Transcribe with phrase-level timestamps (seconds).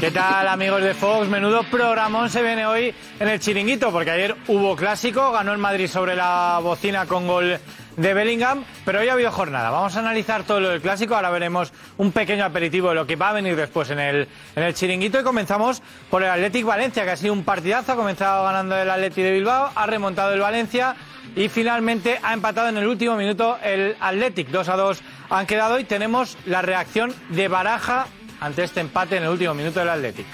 [0.00, 1.28] ¿Qué tal amigos de Fox?
[1.28, 5.88] Menudo programón se viene hoy en el chiringuito, porque ayer hubo clásico, ganó el Madrid
[5.88, 7.58] sobre la bocina con gol
[7.98, 9.68] de Bellingham, pero hoy ha habido jornada.
[9.68, 13.16] Vamos a analizar todo lo del clásico, ahora veremos un pequeño aperitivo de lo que
[13.16, 14.26] va a venir después en el,
[14.56, 17.96] en el chiringuito y comenzamos por el Athletic Valencia, que ha sido un partidazo, ha
[17.96, 20.96] comenzado ganando el Athletic de Bilbao, ha remontado el Valencia
[21.36, 24.48] y finalmente ha empatado en el último minuto el Athletic.
[24.48, 28.06] 2 a 2 han quedado y tenemos la reacción de Baraja
[28.40, 30.26] ante este empate en el último minuto del Athletic.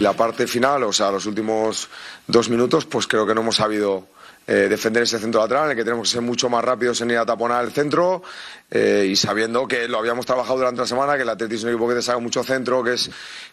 [0.00, 1.88] La parte final, o sea, los últimos
[2.26, 4.08] dos minutos, pues creo que no hemos sabido
[4.46, 7.10] eh, defender ese centro lateral, en el que tenemos que ser mucho más rápidos en
[7.10, 8.22] ir a taponar el centro
[8.70, 11.70] eh, y sabiendo que lo habíamos trabajado durante la semana, que el Athletic es un
[11.70, 13.10] equipo que te saca mucho centro, que es,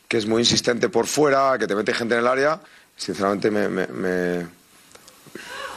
[0.07, 2.59] que es muy insistente por fuera, que te mete gente en el área.
[2.95, 4.47] Sinceramente me, me, me,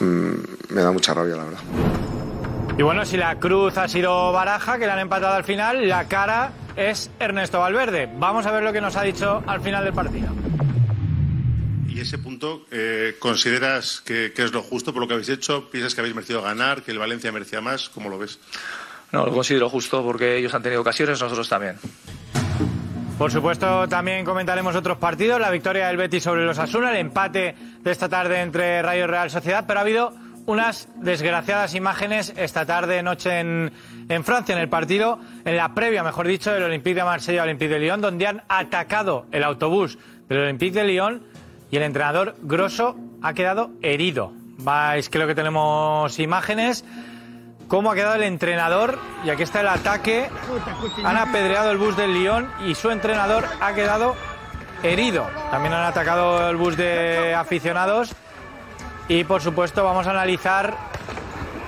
[0.01, 1.59] mm, me da mucha rabia, la verdad.
[2.77, 6.07] Y bueno, si la cruz ha sido Baraja, que le han empatado al final, la
[6.07, 8.07] cara es Ernesto Valverde.
[8.19, 10.27] Vamos a ver lo que nos ha dicho al final del partido.
[11.87, 15.71] ¿Y ese punto eh, consideras que, que es lo justo por lo que habéis hecho?
[15.71, 17.89] ¿Piensas que habéis merecido ganar, que el Valencia merecía más?
[17.89, 18.39] ¿Cómo lo ves?
[19.11, 21.77] No, lo considero justo porque ellos han tenido ocasiones, nosotros también.
[23.17, 27.55] Por supuesto, también comentaremos otros partidos, la victoria del Betis sobre los Asuna, el empate
[27.81, 30.13] de esta tarde entre Rayo y Real Sociedad, pero ha habido
[30.47, 33.71] unas desgraciadas imágenes esta tarde, noche en,
[34.23, 37.79] Francia, en el partido, en la previa, mejor dicho, del Olympique de Marsella Olympique de
[37.79, 41.23] Lyon, donde han atacado el autobús del Olympique de Lyon
[41.69, 44.31] y el entrenador Grosso ha quedado herido.
[44.59, 46.85] Vais, creo que tenemos imágenes.
[47.67, 48.97] ¿Cómo ha quedado el entrenador?
[49.25, 50.29] Y aquí está el ataque.
[51.03, 54.15] Han apedreado el bus del Lyon y su entrenador ha quedado
[54.81, 55.27] herido.
[55.51, 58.15] También han atacado el bus de aficionados.
[59.07, 60.75] Y por supuesto vamos a analizar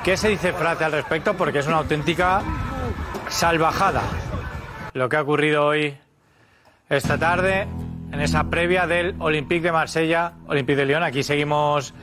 [0.03, 2.41] qué se dice Francia al respecto, porque es una auténtica
[3.29, 4.01] salvajada
[4.93, 5.95] lo que ha ocurrido hoy,
[6.89, 7.67] esta tarde,
[8.11, 11.03] en esa previa del Olympique de Marsella, Olympique de Lyon.
[11.03, 11.93] Aquí seguimos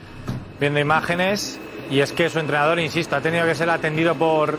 [0.59, 1.59] viendo imágenes
[1.91, 4.57] y es que su entrenador, insisto, ha tenido que ser atendido por,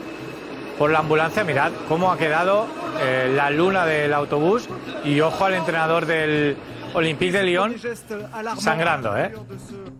[0.79, 1.43] por la ambulancia.
[1.43, 2.67] Mirad cómo ha quedado
[3.01, 4.69] eh, la luna del autobús
[5.05, 6.57] y ojo al entrenador del
[6.95, 7.75] Olympique de Lyon
[8.59, 9.33] sangrando, ¿eh?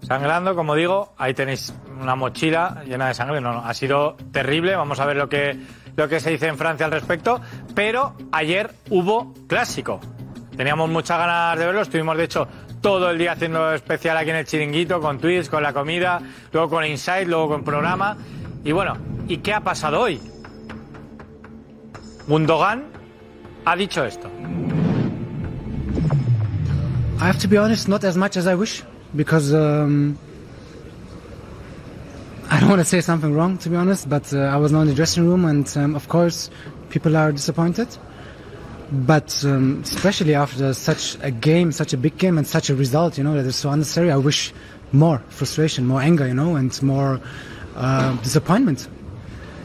[0.03, 3.41] Sangrando, como digo, ahí tenéis una mochila llena de sangre.
[3.41, 4.75] No, no, ha sido terrible.
[4.77, 5.59] Vamos a ver lo que,
[5.97, 7.41] lo que se dice en Francia al respecto.
[7.75, 10.01] Pero ayer hubo clásico.
[10.57, 11.83] Teníamos muchas ganas de verlo.
[11.83, 12.49] Estuvimos, de hecho,
[12.81, 16.21] todo el día haciendo especial aquí en el chiringuito, con tweets, con la comida,
[16.53, 18.17] luego con Insight, luego con programa.
[18.65, 18.97] Y bueno,
[19.29, 20.21] ¿y qué ha pasado hoy?
[22.27, 22.85] Gundogan
[23.65, 24.31] ha dicho esto.
[27.21, 28.85] I have to be honest, not as much as I wish,
[29.17, 30.17] because um,
[32.51, 34.09] I don't want to say something wrong, to be honest.
[34.09, 36.49] But uh, I was not in the dressing room, and um, of course,
[36.91, 37.89] people are disappointed.
[38.93, 43.19] But um, especially after such a game, such a big game, and such a result,
[43.19, 44.13] you know, that is so unnecessary.
[44.13, 44.55] I wish
[44.93, 47.21] more frustration, more anger, you know, and more
[47.75, 48.89] uh, disappointment.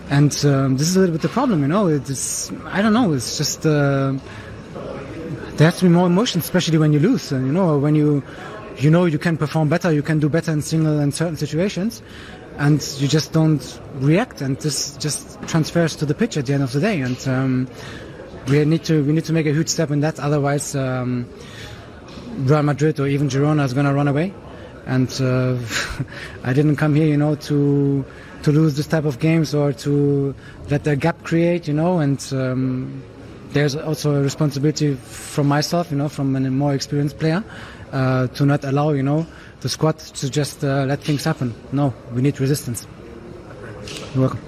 [0.09, 1.85] And um, this is a little bit the problem, you know.
[1.85, 3.13] It's I don't know.
[3.13, 3.63] It's just.
[3.63, 4.17] Uh,
[5.57, 7.31] there has to be more emotion, especially when you lose.
[7.31, 8.23] And, you know, when you,
[8.77, 12.01] you know, you can perform better, you can do better in single and certain situations,
[12.57, 16.63] and you just don't react, and this just transfers to the pitch at the end
[16.63, 17.01] of the day.
[17.01, 17.67] And um,
[18.47, 20.19] we need to we need to make a huge step in that.
[20.19, 21.29] Otherwise, um,
[22.37, 24.33] Real Madrid or even Girona is going to run away.
[24.85, 25.57] And uh,
[26.43, 28.03] I didn't come here, you know, to
[28.43, 30.35] to lose this type of games or to
[30.69, 32.19] let the gap create, you know, and.
[32.33, 33.03] Um,
[33.53, 37.43] there's also a responsibility from myself, you know, from a more experienced player,
[37.91, 39.25] uh, to not allow, you know,
[39.61, 41.53] the squad to just uh, let things happen.
[41.71, 42.87] No, we need resistance.
[44.13, 44.39] You're welcome.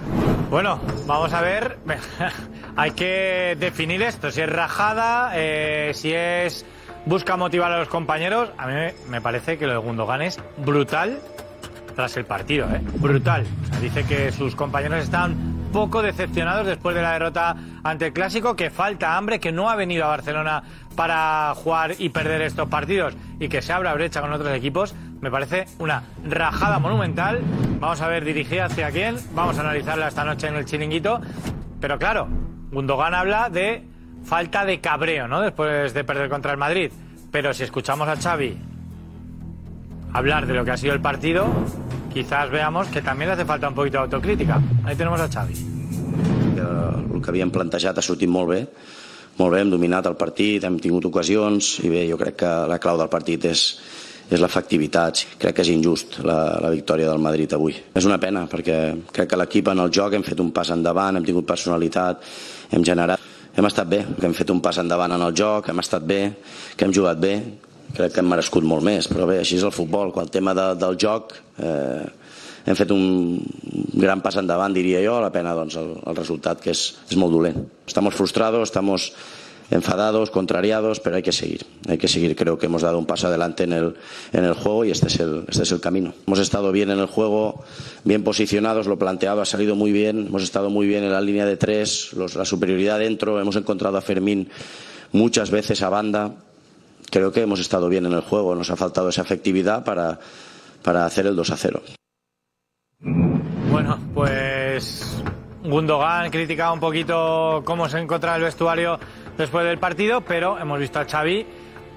[0.49, 1.77] Bueno, vamos a ver.
[2.75, 4.31] Hay que definir esto.
[4.31, 6.65] Si es rajada, eh, si es
[7.05, 8.51] busca motivar a los compañeros.
[8.57, 8.73] A mí
[9.09, 11.19] me parece que lo de Gundogan es brutal
[11.95, 12.81] tras el partido, ¿eh?
[12.95, 13.45] Brutal.
[13.63, 17.53] O sea, dice que sus compañeros están poco decepcionados después de la derrota
[17.83, 20.63] ante el Clásico, que falta hambre, que no ha venido a Barcelona
[20.95, 25.29] para jugar y perder estos partidos y que se abra brecha con otros equipos, me
[25.29, 27.41] parece una rajada monumental.
[27.81, 31.19] Vamos a ver dirigida hacia quién, vamos a analizarla esta noche en el chiringuito.
[31.81, 32.29] Pero claro,
[32.71, 33.83] Gundogan habla de
[34.23, 35.41] falta de cabreo, ¿no?
[35.41, 36.89] Después de perder contra el Madrid.
[37.31, 38.57] Pero si escuchamos a Xavi
[40.13, 41.47] hablar de lo que ha sido el partido,
[42.15, 44.61] quizás veamos que també le hace falta un poquito de autocrítica.
[44.85, 45.55] Ahí tenemos a Xavi.
[46.55, 48.61] El que havíem plantejat ha sortit molt bé,
[49.35, 52.79] molt bé, hem dominat el partit, hem tingut ocasions i bé, jo crec que la
[52.79, 53.65] clau del partit és,
[54.31, 55.25] és l'efectivitat.
[55.43, 57.75] Crec que és injust la, la victòria del Madrid avui.
[57.91, 58.79] És una pena perquè
[59.11, 62.23] crec que l'equip en el joc hem fet un pas endavant, hem tingut personalitat,
[62.71, 63.19] hem generat
[63.55, 66.21] hem estat bé, que hem fet un pas endavant en el joc, hem estat bé,
[66.75, 67.37] que hem jugat bé,
[67.93, 70.55] crec que hem merescut molt més, però bé, així és el futbol, quan el tema
[70.57, 72.05] de, del joc eh,
[72.65, 73.39] hem fet un
[73.93, 77.33] gran pas endavant, diria jo, la pena doncs, el, el resultat, que és, és molt
[77.35, 77.61] dolent.
[77.85, 79.11] Estamos frustrados, estamos
[79.71, 81.65] enfadados, contrariados, pero hay que seguir.
[81.87, 82.35] Hay que seguir.
[82.35, 83.95] Creo que hemos dado un paso adelante en el,
[84.33, 86.13] en el juego y este es el, este es el camino.
[86.27, 87.63] Hemos estado bien en el juego,
[88.03, 90.27] bien posicionados, lo planteado ha salido muy bien.
[90.27, 93.39] Hemos estado muy bien en la línea de tres, los, la superioridad dentro.
[93.39, 94.49] Hemos encontrado a Fermín
[95.11, 96.35] muchas veces a banda.
[97.11, 98.55] Creo que hemos estado bien en el juego.
[98.55, 100.19] Nos ha faltado esa efectividad para,
[100.83, 101.81] para hacer el 2 a 0.
[103.71, 105.21] Bueno, pues
[105.63, 108.99] Gundogan criticaba un poquito cómo se encontraba el vestuario
[109.37, 111.45] después del partido, pero hemos visto a Xavi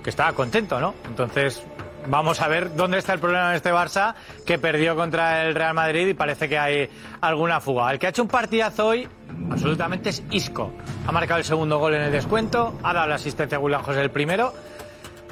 [0.03, 0.95] que estaba contento, ¿no?
[1.07, 1.63] Entonces,
[2.09, 4.15] vamos a ver dónde está el problema de este Barça
[4.47, 6.89] que perdió contra el Real Madrid y parece que hay
[7.21, 7.93] alguna fuga.
[7.93, 9.09] El que ha hecho un partidazo hoy
[9.51, 10.73] absolutamente es Isco.
[11.07, 14.01] Ha marcado el segundo gol en el descuento, ha dado la asistencia a William José
[14.01, 14.53] el primero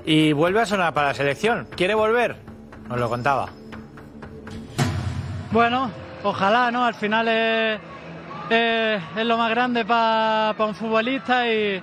[0.06, 1.66] y vuelve a sonar para la selección.
[1.76, 2.36] ¿Quiere volver?
[2.88, 3.48] Nos lo contaba.
[5.50, 5.90] Bueno,
[6.22, 6.84] ojalá, ¿no?
[6.84, 11.82] Al final es, lo más grande para un futbolista y,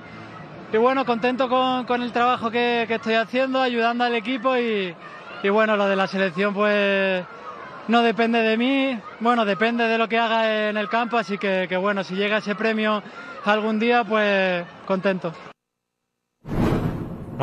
[0.72, 4.96] y bueno, contento con, con el trabajo que, que, estoy haciendo, ayudando al equipo y,
[5.44, 7.26] y, bueno, lo de la selección pues
[7.90, 11.66] no depende de mí, bueno, depende de lo que haga en el campo, así que,
[11.68, 13.04] que bueno, si llega ese premio
[13.44, 15.34] algún día, pues contento.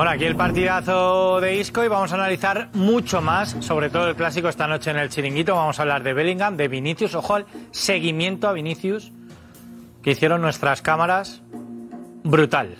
[0.00, 4.16] Bueno, aquí el partidazo de Isco y vamos a analizar mucho más, sobre todo el
[4.16, 5.54] clásico esta noche en el chiringuito.
[5.54, 9.12] Vamos a hablar de Bellingham, de Vinicius, ojo al seguimiento a Vinicius
[10.02, 11.42] que hicieron nuestras cámaras.
[12.24, 12.78] Brutal.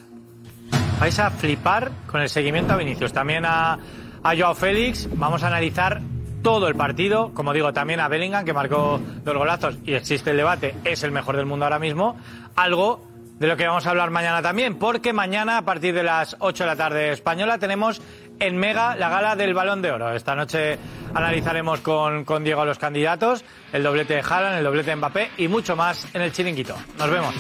[0.99, 3.13] Vais a flipar con el seguimiento a Vinicius.
[3.13, 3.75] También a,
[4.23, 5.07] a Joao Félix.
[5.15, 6.01] Vamos a analizar
[6.43, 7.35] todo el partido.
[7.35, 11.13] Como digo, también a Bellingham, que marcó dos golazos y existe el debate, es el
[11.13, 12.17] mejor del mundo ahora mismo.
[12.57, 13.10] Algo
[13.41, 16.63] de lo que vamos a hablar mañana también, porque mañana a partir de las 8
[16.63, 18.03] de la tarde española tenemos
[18.39, 20.15] en Mega la gala del Balón de Oro.
[20.15, 20.79] Esta noche
[21.15, 23.43] analizaremos con, Diego los candidatos,
[23.73, 26.77] el doblete de Haaland, el doblete de Mbappé y mucho más en el chiringuito.
[26.99, 27.35] Nos vemos.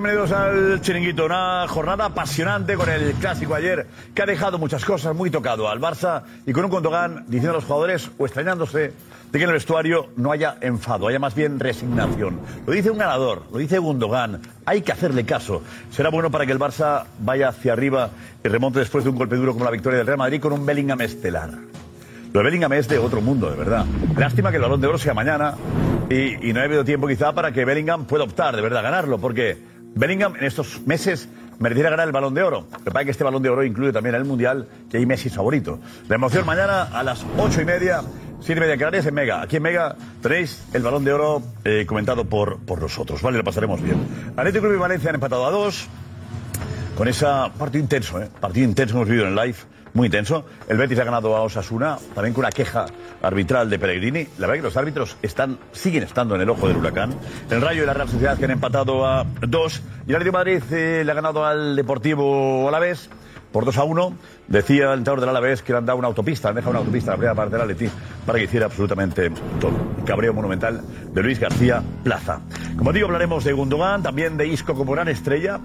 [0.00, 1.26] Bienvenidos al Chiringuito.
[1.26, 3.84] Una jornada apasionante con el clásico ayer
[4.14, 7.54] que ha dejado muchas cosas muy tocado al Barça y con un Condogán diciendo a
[7.54, 8.92] los jugadores o extrañándose de
[9.32, 12.38] que en el vestuario no haya enfado, haya más bien resignación.
[12.64, 14.40] Lo dice un ganador, lo dice Gundogan.
[14.66, 15.62] Hay que hacerle caso.
[15.90, 18.10] Será bueno para que el Barça vaya hacia arriba
[18.44, 20.64] y remonte después de un golpe duro como la victoria del Real Madrid con un
[20.64, 21.50] Bellingham estelar.
[22.32, 23.84] Lo de Bellingham es de otro mundo, de verdad.
[24.16, 25.56] Lástima que el balón de oro sea mañana
[26.08, 28.82] y, y no ha habido tiempo quizá para que Bellingham pueda optar, de verdad, a
[28.82, 31.28] ganarlo, porque Bellingham en estos meses
[31.58, 32.68] mereciera ganar el balón de oro.
[32.70, 35.06] Lo que pasa es que este balón de oro incluye también el Mundial, que hay
[35.06, 35.80] Messi es favorito.
[36.08, 38.02] La emoción mañana a las ocho y media,
[38.40, 39.42] siete y media Canarias en Mega.
[39.42, 43.38] Aquí en Mega tenéis el balón de oro eh, comentado por, por nosotros, ¿vale?
[43.38, 43.96] Lo pasaremos bien.
[44.36, 45.88] Atlético Club y Valencia han empatado a dos
[46.96, 48.28] con esa partido intenso, ¿eh?
[48.40, 49.56] Partido intenso hemos vivido en live,
[49.98, 50.44] muy intenso.
[50.68, 52.86] El Betis ha ganado a Osasuna, también con una queja
[53.20, 54.28] arbitral de Pellegrini.
[54.38, 57.14] La verdad que los árbitros están, siguen estando en el ojo del huracán.
[57.50, 59.82] El Rayo y la Real Sociedad que han empatado a dos.
[60.06, 63.10] Y el Atlético Madrid eh, le ha ganado al Deportivo Alavés
[63.50, 64.12] por 2 a 1.
[64.46, 67.10] Decía el entrenador del Alavés que le han dado una autopista, han dejado una autopista
[67.10, 67.90] en la primera parte del Atleti
[68.24, 69.72] para que hiciera absolutamente todo.
[70.06, 70.80] Cabreo monumental
[71.12, 72.40] de Luis García Plaza.
[72.76, 75.58] Como digo, hablaremos de Gundogan, también de Isco como gran estrella.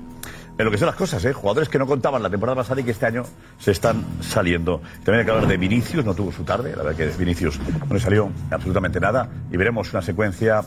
[0.55, 1.33] En lo que son las cosas, ¿eh?
[1.33, 3.24] jugadores que no contaban la temporada pasada y que este año
[3.57, 4.81] se están saliendo.
[5.03, 7.93] También hay que hablar de Vinicius, no tuvo su tarde, la verdad que Vinicius no
[7.93, 9.27] le salió absolutamente nada.
[9.51, 10.62] Y veremos una secuencia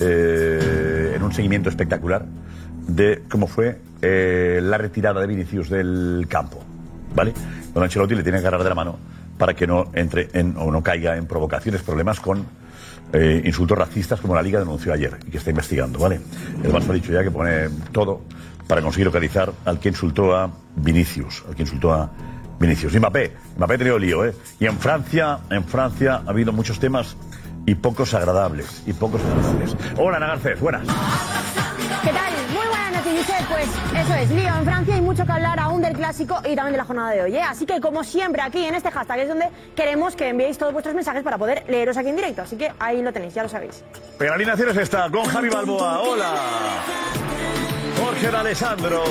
[0.00, 2.24] eh, en un seguimiento espectacular
[2.86, 6.64] de cómo fue eh, la retirada de Vinicius del campo.
[7.14, 7.34] ¿Vale?
[7.74, 8.98] Don Ancelotti le tiene que agarrar de la mano
[9.36, 12.46] para que no entre en, o no caiga en provocaciones, problemas con
[13.42, 16.20] insultos racistas como la Liga denunció ayer y que está investigando, ¿vale?
[16.62, 18.20] El Barça ha dicho ya que pone todo
[18.68, 22.10] para conseguir localizar al que insultó a Vinicius, al que insultó a
[22.60, 22.94] Vinicius.
[22.94, 24.34] Y Mbappé, Mbappé ha tenido lío, ¿eh?
[24.60, 27.16] Y en Francia, en Francia ha habido muchos temas
[27.66, 28.82] y pocos agradables.
[28.86, 29.76] Y pocos agradables.
[29.96, 30.82] Hola, Ana Garcés, buenas.
[30.82, 32.32] ¿Qué tal?
[32.52, 33.48] Muy buenas noches, Josep.
[33.48, 33.68] Pues
[34.02, 36.78] eso es, lío en Francia hay mucho que hablar aún del clásico y también de
[36.78, 37.36] la jornada de hoy.
[37.36, 37.42] ¿eh?
[37.42, 40.94] Así que, como siempre, aquí en este hashtag es donde queremos que enviéis todos vuestros
[40.94, 42.42] mensajes para poder leeros aquí en directo.
[42.42, 43.82] Así que ahí lo tenéis, ya lo sabéis.
[44.18, 46.34] Pero la alineación es esta, con Javi Balboa, hola.
[48.18, 49.04] Jorge de Alessandro,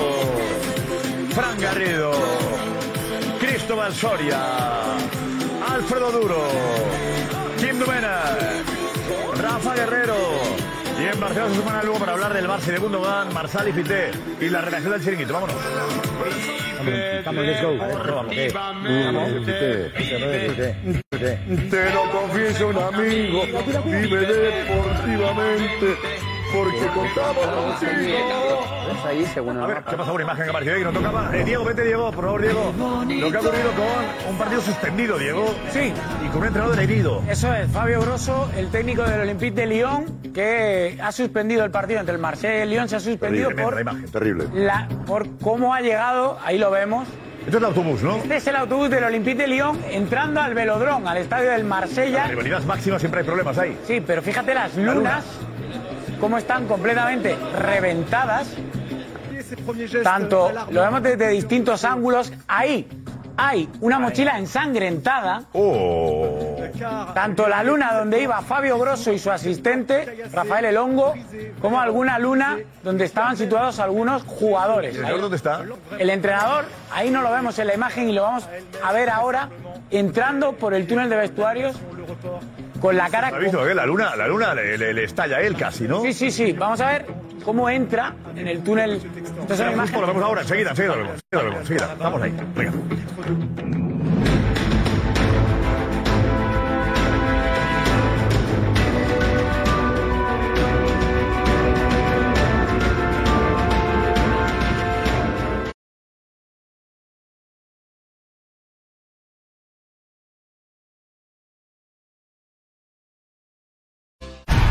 [1.30, 2.12] Fran Garrido,
[3.40, 4.38] Cristóbal Soria,
[5.66, 6.44] Alfredo Duro,
[7.58, 8.66] Kim Dumenac,
[9.42, 10.18] Rafa Guerrero.
[11.00, 13.72] Y en Barcelona se suman luego para hablar del Barça y de Gundogan, Marsal y
[13.72, 14.12] Fité
[14.42, 15.34] y la redacción del chiringuito.
[15.34, 15.56] Vámonos.
[17.26, 17.78] Vamos, let's go.
[17.78, 19.92] Vamos, ¿qué?
[21.70, 23.44] Te lo confieso un amigo,
[23.86, 25.98] vive deportivamente,
[26.54, 27.46] porque contamos
[27.80, 28.18] contigo.
[29.64, 30.12] A ver, ¿qué pasa?
[30.12, 31.30] Una imagen que apareció ahí que no tocaba.
[31.36, 32.74] Eh, Diego, vete, Diego, por favor, Diego.
[32.78, 35.46] Lo que ha ocurrido con un partido suspendido, Diego.
[35.72, 35.94] Sí.
[36.26, 37.22] Y con un entrenador herido.
[37.30, 42.00] Eso es, Fabio Grosso, el técnico del Olympique de Lyon, que ha suspendido el partido
[42.00, 44.46] entre el Marsella y el Lyon, se ha suspendido Terrible, por, la imagen, terrible.
[44.54, 47.08] la- por cómo ha llegado, ahí lo vemos.
[47.46, 48.18] Esto es el autobús, ¿no?
[48.18, 51.68] Este es el autobús del Olympique de Lyon entrando al velodrón, al estadio del La
[51.70, 52.28] Marsella.
[52.28, 53.78] rivalidad máxima siempre hay problemas ahí.
[53.88, 55.22] Sí, pero fíjate las La luna.
[56.20, 58.48] Cómo están completamente reventadas.
[60.04, 62.32] Tanto lo vemos desde distintos ángulos.
[62.48, 62.88] Ahí
[63.38, 65.44] hay una mochila ensangrentada.
[65.54, 66.58] Oh.
[67.14, 71.14] Tanto la luna donde iba Fabio Grosso y su asistente, Rafael Elongo,
[71.62, 74.96] como alguna luna donde estaban situados algunos jugadores.
[74.96, 75.64] ¿El entrenador dónde está?
[75.98, 78.48] El entrenador, ahí no lo vemos en la imagen y lo vamos
[78.84, 79.50] a ver ahora,
[79.92, 81.76] entrando por el túnel de vestuarios
[82.80, 83.28] con la cara...
[83.30, 83.64] ¿Has visto?
[83.66, 86.02] que La luna, la luna le, le- le estalla a él casi, ¿no?
[86.02, 86.54] Sí, sí, sí.
[86.54, 87.06] Vamos a ver
[87.44, 88.96] cómo entra en el túnel.
[89.42, 91.16] Esto es una Lo imagen- vemos ahora, enseguida, enseguida lo vemos.
[91.32, 91.96] Enseguida lo vemos, enseguida.
[92.00, 92.34] Vamos ahí.
[92.56, 93.87] Venga.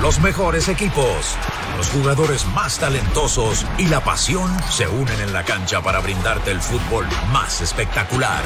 [0.07, 1.37] Los mejores equipos,
[1.77, 6.61] los jugadores más talentosos y la pasión se unen en la cancha para brindarte el
[6.61, 8.41] fútbol más espectacular.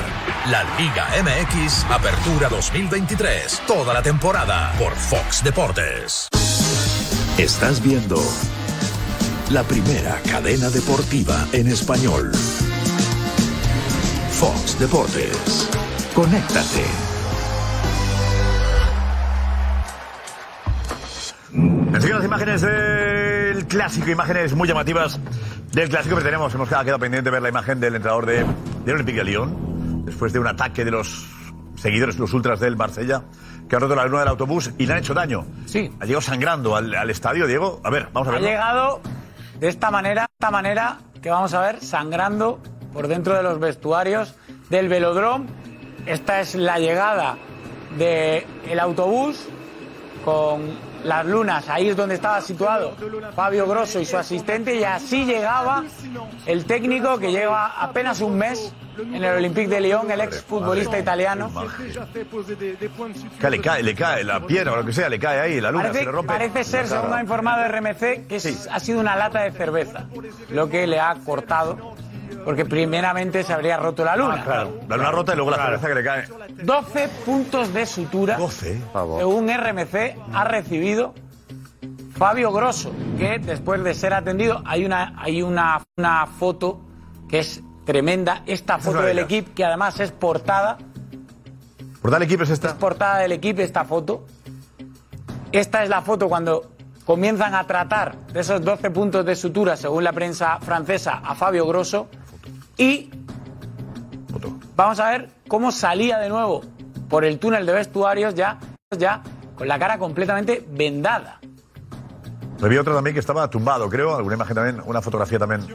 [0.47, 6.29] La Liga MX Apertura 2023, toda la temporada por Fox Deportes.
[7.37, 8.19] Estás viendo
[9.51, 12.33] la primera cadena deportiva en español.
[14.33, 15.69] Fox Deportes.
[16.15, 17.10] Conéctate.
[21.93, 25.19] Enseguida las imágenes del clásico, imágenes muy llamativas
[25.73, 28.45] del clásico, pero tenemos, hemos quedado pendiente de ver la imagen del entrenador de,
[28.85, 31.27] del Olympique de Lyon, después de un ataque de los
[31.77, 33.23] seguidores, los ultras del Marsella,
[33.69, 35.45] que han roto la luna del autobús y le han hecho daño.
[35.67, 35.91] Sí.
[36.01, 37.81] Ha llegado sangrando al, al estadio, Diego.
[37.85, 38.49] A ver, vamos a Ha verlo.
[38.49, 39.01] llegado
[39.59, 42.61] de esta manera, de esta manera que vamos a ver sangrando
[42.93, 44.35] por dentro de los vestuarios
[44.71, 45.47] del velodrome.
[46.07, 47.37] Esta es la llegada
[47.99, 49.47] del autobús
[50.25, 50.63] con
[51.05, 51.69] las lunas.
[51.69, 52.95] Ahí es donde estaba situado
[53.35, 55.85] Fabio Grosso y su asistente y así llegaba
[56.47, 60.99] el técnico que lleva apenas un mes en el Olympique de Lyon, el ex futbolista
[60.99, 61.51] italiano.
[63.41, 65.71] Que le cae, le cae la piedra o lo que sea, le cae ahí, la
[65.71, 66.33] luna se Parece, le rompe.
[66.33, 68.37] parece ser, según ha informado RMC, que
[68.71, 70.05] ha sido una lata de cerveza
[70.51, 71.95] lo que le ha cortado,
[72.45, 74.37] porque primeramente se habría roto la luna.
[74.41, 74.81] Ah, claro.
[74.89, 76.25] La luna rota y luego la cerveza que le cae.
[76.63, 78.83] 12 puntos de sutura, 12.
[79.19, 81.15] según RMC, ha recibido
[82.17, 86.81] Fabio Grosso, que después de ser atendido, hay una, hay una, una foto
[87.29, 89.25] que es tremenda, esta es foto del ellas.
[89.31, 90.79] equipo, que además es portada,
[92.03, 92.75] ¿Por tal equipo es esta?
[92.77, 94.27] portada del equipo esta foto.
[95.53, 96.71] Esta es la foto cuando
[97.05, 101.67] comienzan a tratar de esos 12 puntos de sutura, según la prensa francesa, a Fabio
[101.67, 102.09] Grosso.
[102.77, 103.11] Y
[104.85, 106.63] vamos a ver cómo salía de nuevo
[107.09, 108.59] por el túnel de vestuarios ya,
[108.97, 109.23] ya
[109.57, 111.39] con la cara completamente vendada.
[112.63, 114.15] Había otro también que estaba tumbado, creo.
[114.17, 115.67] Alguna imagen también, una fotografía también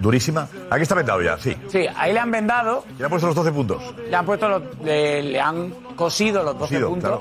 [0.00, 0.48] durísima.
[0.70, 1.54] Aquí está vendado ya, sí.
[1.68, 3.82] Sí, ahí le han vendado, Y le han puesto los 12 puntos.
[4.08, 7.20] le han puesto los- le, le han cosido los 12 Cosido, puntos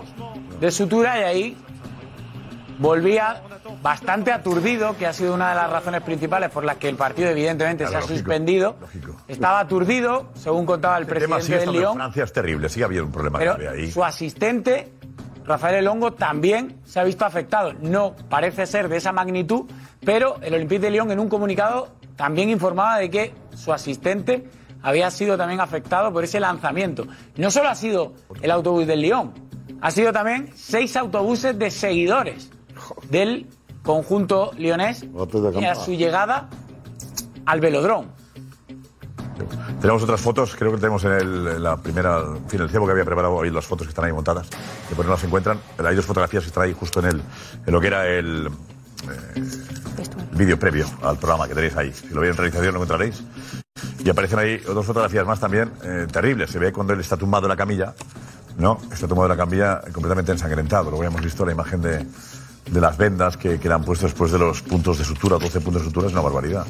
[0.62, 1.58] de sutura y ahí
[2.79, 3.41] volvía
[3.83, 7.29] bastante aturdido, que ha sido una de las razones principales por las que el partido
[7.29, 8.75] evidentemente Claro, se ha lógico, suspendido.
[9.27, 11.93] Estaba aturdido, según contaba el El presidente sí del Lyon.
[11.95, 12.69] Francia es terrible.
[12.69, 13.91] Sí había un problema Pero ahí.
[13.91, 14.91] su asistente,
[15.45, 17.74] Rafael Elongo, también se ha visto afectado.
[17.81, 19.65] No parece ser de esa magnitud,
[20.03, 24.50] pero el Olympique de Lyon en un comunicado también informaba de que su asistente
[24.81, 27.05] había sido también afectado por ese lanzamiento.
[27.36, 29.33] No solo ha sido el autobús del Lyon,
[29.81, 32.50] ha sido también seis autobuses de seguidores
[33.09, 33.48] del
[33.83, 35.03] conjunto leonés
[35.59, 36.50] y a su llegada
[37.45, 38.07] al velodrome.
[39.81, 42.86] Tenemos otras fotos, creo que tenemos en, el- en la primera, en fin, el cebo
[42.86, 44.48] que había preparado hoy las fotos que están ahí montadas,
[44.89, 45.59] que por no las encuentran.
[45.77, 47.21] Hay dos fotografías que están ahí justo en, el,
[47.65, 49.43] en lo que era el eh,
[50.33, 51.93] vídeo previo al programa que tenéis ahí.
[51.93, 53.24] Si lo veis en realización lo encontraréis.
[54.03, 56.51] Y aparecen ahí dos fotografías más también eh, terribles.
[56.51, 57.93] Se ve cuando él está tumbado en la camilla,
[58.57, 58.77] ¿no?
[58.91, 60.89] Está tumbado en la camilla completamente ensangrentado.
[60.89, 62.05] Luego hemos visto la imagen de,
[62.70, 65.62] de las vendas que, que le han puesto después de los puntos de sutura, 12
[65.62, 66.66] puntos de sutura, es una barbaridad.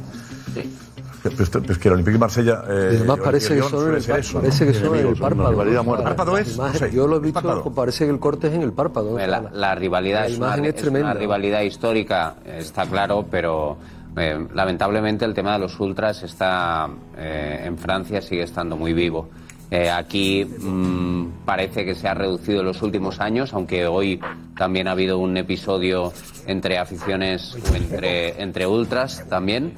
[1.22, 1.34] Pero
[1.68, 2.62] es que el Olympique de Marsella.
[2.66, 4.40] eh, Y además parece que son el, eso, ¿no?
[4.40, 5.50] parece que son el párpado.
[5.50, 6.06] rivalidad O muerta.
[6.06, 6.56] sea, ¿Párpado es?
[6.56, 6.94] imagen- No sé.
[6.96, 7.74] Yo lo he ¿Es visto, párpado?
[7.74, 9.18] parece que el corte es en el párpado.
[9.18, 11.10] La, la rivalidad La es, una, imagen es es tremenda.
[11.10, 13.76] una rivalidad histórica, está claro, pero
[14.16, 19.28] eh, lamentablemente el tema de los ultras está eh, en Francia sigue estando muy vivo.
[19.70, 24.20] Eh, aquí mm, parece que se ha reducido en los últimos años, aunque hoy
[24.56, 26.12] también ha habido un episodio
[26.46, 29.74] entre aficiones entre, entre ultras también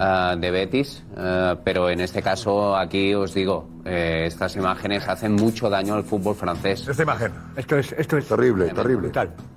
[0.00, 5.32] ah, de Betis, ah, pero en este caso aquí os digo, eh, estas imágenes hacen
[5.34, 6.86] mucho daño al fútbol francés.
[6.88, 7.32] Esta imagen.
[7.56, 9.08] Esto es, esto es terrible, terrible.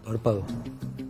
[0.05, 0.43] Párpado.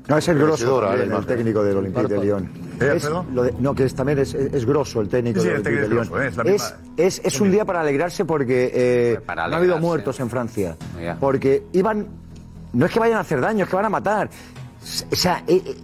[0.07, 1.25] No, es el grosso el imagen.
[1.25, 2.49] técnico del Olympique de Lyon.
[2.79, 5.47] ¿Eh, Es lo de- no, que es, también es, es grosso el técnico Sí, sí,
[5.49, 6.33] del el técnico Olympique de es Lyon.
[6.35, 6.53] grosso, ¿eh?
[6.53, 6.59] es
[6.97, 9.87] la Es, es, es un día para alegrarse porque eh, Para no ha habido alegrarse.
[9.87, 10.77] muertos en Francia.
[11.19, 12.07] Porque iban...
[12.73, 14.29] No es que vayan a hacer daño, es que van a matar.
[15.11, 15.75] O sea, eh, eh, eh,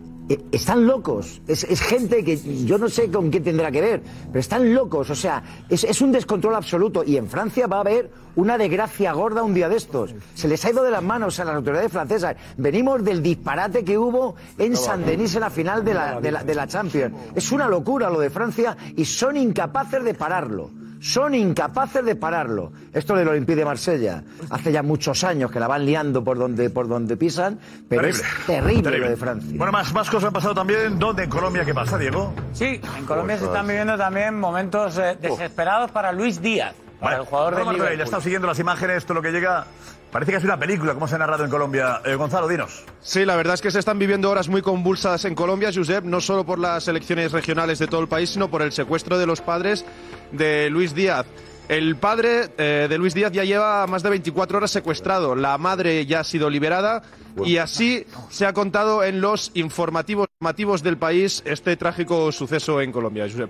[0.51, 1.41] están locos.
[1.47, 5.09] Es, es gente que yo no sé con qué tendrá que ver, pero están locos.
[5.09, 7.03] O sea, es, es un descontrol absoluto.
[7.03, 10.13] Y en Francia va a haber una desgracia gorda un día de estos.
[10.35, 12.35] Se les ha ido de las manos a las autoridades francesas.
[12.57, 16.55] Venimos del disparate que hubo en Saint-Denis en la final de la, de la, de
[16.55, 17.13] la Champions.
[17.35, 20.69] Es una locura lo de Francia y son incapaces de pararlo.
[21.01, 22.71] Son incapaces de pararlo.
[22.93, 26.69] Esto del Olympique de Marsella hace ya muchos años que la van liando por donde,
[26.69, 29.51] por donde pisan, pero es terrible, lo de Francia.
[29.55, 30.99] Bueno, más, más cosas han pasado también.
[30.99, 32.31] ¿Dónde en Colombia qué pasa, Diego?
[32.53, 37.25] Sí, en Colombia se están viviendo también momentos eh, desesperados para Luis Díaz, para el
[37.25, 38.01] jugador del Martorell, Liverpool.
[38.01, 39.65] ha estado siguiendo las imágenes, todo lo que llega.
[40.11, 42.01] Parece que es una película, como se ha narrado en Colombia.
[42.05, 42.83] Eh, Gonzalo, dinos.
[43.01, 46.21] Sí, la verdad es que se están viviendo horas muy convulsas en Colombia, Josep, no
[46.21, 49.41] solo por las elecciones regionales de todo el país, sino por el secuestro de los
[49.41, 49.85] padres
[50.31, 51.25] de Luis Díaz.
[51.69, 56.05] El padre eh, de Luis Díaz ya lleva más de 24 horas secuestrado, la madre
[56.05, 57.01] ya ha sido liberada
[57.45, 62.91] y así se ha contado en los informativos, informativos del país este trágico suceso en
[62.91, 63.49] Colombia, Josep.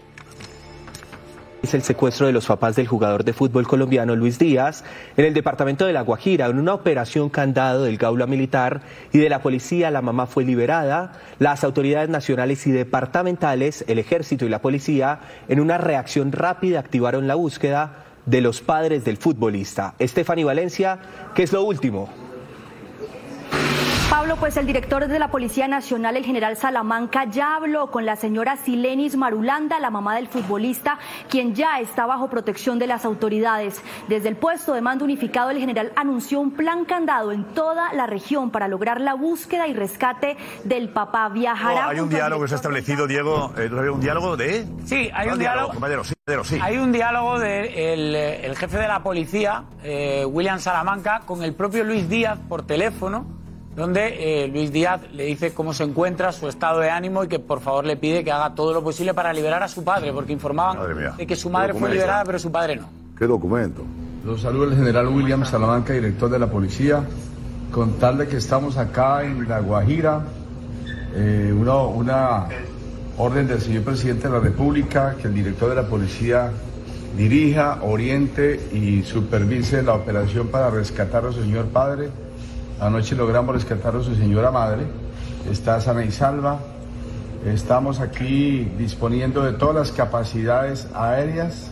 [1.64, 4.84] Es el secuestro de los papás del jugador de fútbol colombiano Luis Díaz
[5.16, 8.82] en el departamento de La Guajira en una operación candado del Gaula Militar
[9.14, 9.92] y de la policía.
[9.92, 11.14] La mamá fue liberada.
[11.38, 15.20] Las autoridades nacionales y departamentales, el ejército y la policía,
[15.50, 19.94] en una reacción rápida activaron la búsqueda de los padres del futbolista.
[20.00, 20.98] Estefany Valencia,
[21.36, 22.31] ¿qué es lo último?
[24.12, 28.18] Pablo, pues el director de la Policía Nacional, el general Salamanca, ya habló con la
[28.18, 33.82] señora Silenis Marulanda, la mamá del futbolista, quien ya está bajo protección de las autoridades.
[34.10, 38.06] Desde el puesto de mando unificado, el general anunció un plan candado en toda la
[38.06, 41.30] región para lograr la búsqueda y rescate del papá.
[41.30, 41.88] Viajará.
[41.88, 43.54] Oh, hay un diálogo que se ha establecido, Diego.
[43.58, 44.68] Eh, ¿no había un diálogo de.?
[44.84, 45.70] Sí, hay un diálogo.
[45.70, 46.60] Compañero, sí, compañero, sí.
[46.62, 51.86] Hay un diálogo del el jefe de la policía, eh, William Salamanca, con el propio
[51.86, 53.40] Luis Díaz por teléfono,
[53.76, 57.40] donde eh, Luis Díaz le dice cómo se encuentra, su estado de ánimo y que
[57.40, 60.34] por favor le pide que haga todo lo posible para liberar a su padre, porque
[60.34, 60.78] informaban
[61.18, 62.90] de que su madre fue liberada, pero su padre no.
[63.18, 63.84] ¿Qué documento?
[64.26, 67.04] Los saludo el general William Salamanca, director de la policía.
[67.72, 70.22] Contarle que estamos acá en La Guajira,
[71.16, 72.48] eh, una, una
[73.18, 76.52] orden del señor presidente de la República, que el director de la policía
[77.18, 82.10] dirija, oriente y supervise la operación para rescatar a su señor padre.
[82.82, 84.84] Anoche logramos rescatar a su señora madre,
[85.50, 86.60] está sana y salva.
[87.46, 91.70] Estamos aquí disponiendo de todas las capacidades aéreas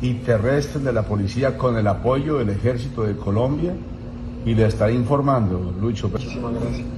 [0.00, 3.74] y terrestres de la policía con el apoyo del ejército de Colombia
[4.44, 6.10] y le estaré informando, Lucho.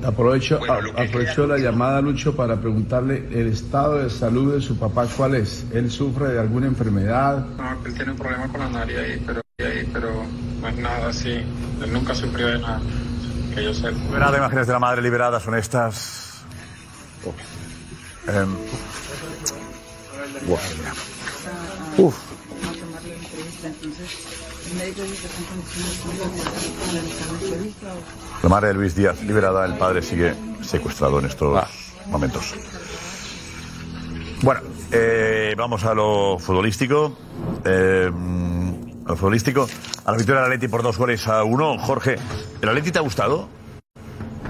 [0.05, 5.07] Aprovecho, a- aprovecho la llamada, Lucho, para preguntarle el estado de salud de su papá,
[5.17, 5.65] ¿cuál es?
[5.73, 7.45] ¿Él sufre de alguna enfermedad?
[7.57, 10.09] No, él tiene un problema con la nariz ahí, pero, ahí, pero
[10.61, 11.31] no es nada así.
[11.31, 12.81] Él nunca sufrió de nada,
[13.57, 13.91] que yo sé.
[13.91, 16.45] De imágenes de la madre liberadas son estas.
[18.29, 18.55] Em,
[21.99, 22.15] Uf.
[28.43, 31.65] la madre de Luis Díaz liberada, el padre sigue secuestrado en estos
[32.07, 32.55] momentos.
[34.43, 34.61] Bueno,
[34.93, 37.17] eh, vamos a lo futbolístico.
[37.65, 38.11] Eh,
[39.07, 39.69] a lo futbolístico,
[40.07, 41.77] a la victoria del Atleti por dos goles a uno.
[41.79, 42.17] Jorge,
[42.63, 43.49] ¿el Atleti te ha gustado?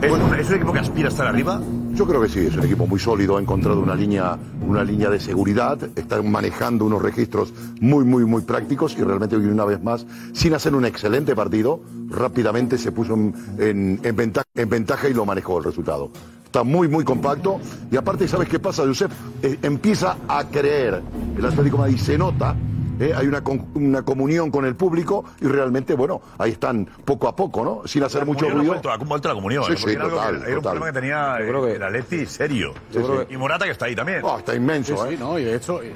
[0.02, 1.60] ¿Es, un, es un equipo que aspira a estar arriba?
[1.94, 5.08] Yo creo que sí, es un equipo muy sólido, ha encontrado una línea, una línea
[5.08, 9.82] de seguridad, están manejando unos registros muy, muy, muy prácticos y realmente hoy una vez
[9.82, 15.08] más, sin hacer un excelente partido, rápidamente se puso en, en- en ventaja, en ventaja
[15.08, 16.10] y lo manejó el resultado.
[16.44, 17.58] Está muy, muy compacto
[17.90, 19.10] y aparte, ¿sabes qué pasa, Josep?
[19.42, 21.00] Eh, empieza a creer,
[21.38, 22.54] el Atlético Madrid se nota,
[23.00, 27.28] eh, hay una, con- una comunión con el público y realmente, bueno, ahí están poco
[27.28, 27.82] a poco, ¿no?
[27.86, 28.72] Sin hacer La mucho comunión ha ruido.
[28.72, 29.64] vuelto, ha vuelto la comunión.
[29.64, 29.76] Sí, ¿eh?
[29.76, 31.82] sí, era algo que- total, Era un problema que tenía Yo creo eh, que- el
[31.82, 32.72] Atleti serio.
[32.90, 33.34] Sí, sí.
[33.34, 34.20] Y Morata que está ahí también.
[34.22, 35.10] Oh, está inmenso, Sí, ¿eh?
[35.10, 35.92] sí, no, y de hecho, eh,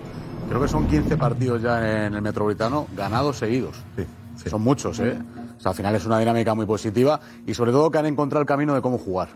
[0.49, 3.77] creo que son 15 partidos ya en el Metropolitano ganados seguidos.
[4.49, 5.19] Son muchos, ¿eh?
[5.59, 8.41] O sea, al final es una dinámica muy positiva y sobre todo que han encontrado
[8.41, 9.29] el camino de cómo jugar.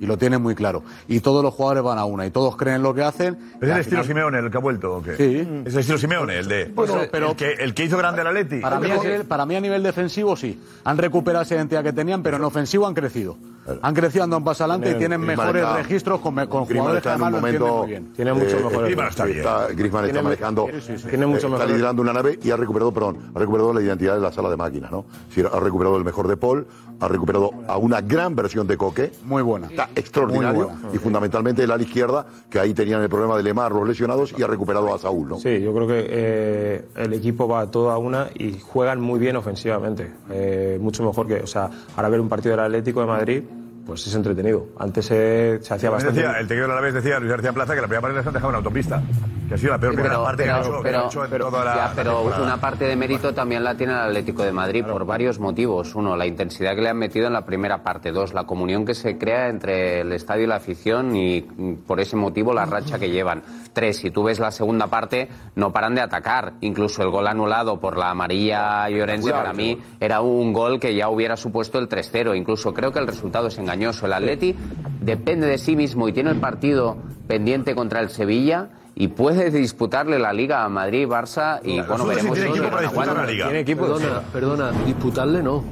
[0.00, 0.82] Y lo tienen muy claro.
[1.08, 3.36] Y todos los jugadores van a una y todos creen lo que hacen.
[3.56, 5.16] ¿Es el al estilo final- Simeone el que ha vuelto o qué?
[5.16, 5.48] Sí.
[5.66, 6.64] ¿Es el estilo Simeone el de.
[6.66, 8.60] Bueno, pero- el, que, el que hizo grande al Atleti.
[8.60, 10.58] Para mí, a nivel, para mí a nivel defensivo sí.
[10.84, 13.36] Han recuperado esa identidad que tenían, pero en ofensivo han crecido.
[13.82, 17.08] Han crecido, andan paso adelante y tienen Griezmann mejores está- registros con, con jugadores que
[17.10, 17.78] está en además lo entienden momento.
[17.82, 18.12] muy bien.
[18.14, 18.84] Tiene mucho mejor.
[18.84, 19.44] Griezmann está bien.
[19.76, 20.66] Griezmann está manejando.
[21.10, 23.82] Tiene mucho eh, Está mejor- liderando una nave y ha recuperado, perdón, ha recuperado la
[23.82, 25.04] identidad de la sala de máquinas, ¿no?
[25.52, 26.66] Ha recuperado el mejor de Paul,
[27.00, 29.12] ha recuperado a una gran versión de Coque.
[29.24, 29.68] Muy buena.
[29.90, 30.70] Está extraordinario.
[30.92, 34.42] Y fundamentalmente el ala izquierda, que ahí tenían el problema de Lemar, los lesionados, y
[34.42, 35.38] ha recuperado a Saúl, ¿no?
[35.38, 39.36] Sí, yo creo que eh, el equipo va todo a una y juegan muy bien
[39.36, 40.10] ofensivamente.
[40.30, 43.42] Eh, mucho mejor que, o sea, ahora ver un partido del Atlético de Madrid,
[43.88, 44.66] pues es entretenido.
[44.78, 46.20] Antes se, se hacía bastante.
[46.20, 48.26] Decía, el técnico de la vez decía, Luis García Plaza, que la primera parte les
[48.26, 49.02] han dejado en autopista.
[49.48, 51.06] Que ha sido la peor primera Pero, parte que ha pero- hecho, que ha pero-
[51.06, 51.74] hecho en pero- toda la.
[51.74, 55.38] ya, pero una parte de mérito también la tiene el Atlético de Madrid por varios
[55.40, 55.94] motivos.
[55.94, 58.12] Uno, la intensidad que le han metido en la primera parte.
[58.12, 61.98] Dos, la comunión que se crea entre el estadio y la afición y mm, por
[61.98, 63.42] ese motivo la racha que llevan.
[63.72, 66.54] Tres, si tú ves la segunda parte, no paran de atacar.
[66.60, 71.08] Incluso el gol anulado por la amarilla Llorense para mí era un gol que ya
[71.08, 72.36] hubiera supuesto el 3-0.
[72.36, 74.06] Incluso creo que el resultado es engañoso.
[74.06, 74.54] El Atleti
[75.00, 80.18] depende de sí mismo y tiene el partido pendiente contra el Sevilla y puede disputarle
[80.18, 83.26] la Liga a Madrid, Barça y bueno, veremos si aguanta.
[83.26, 83.82] Tiene equipo.
[83.82, 85.62] Perdona, perdona, disputarle no.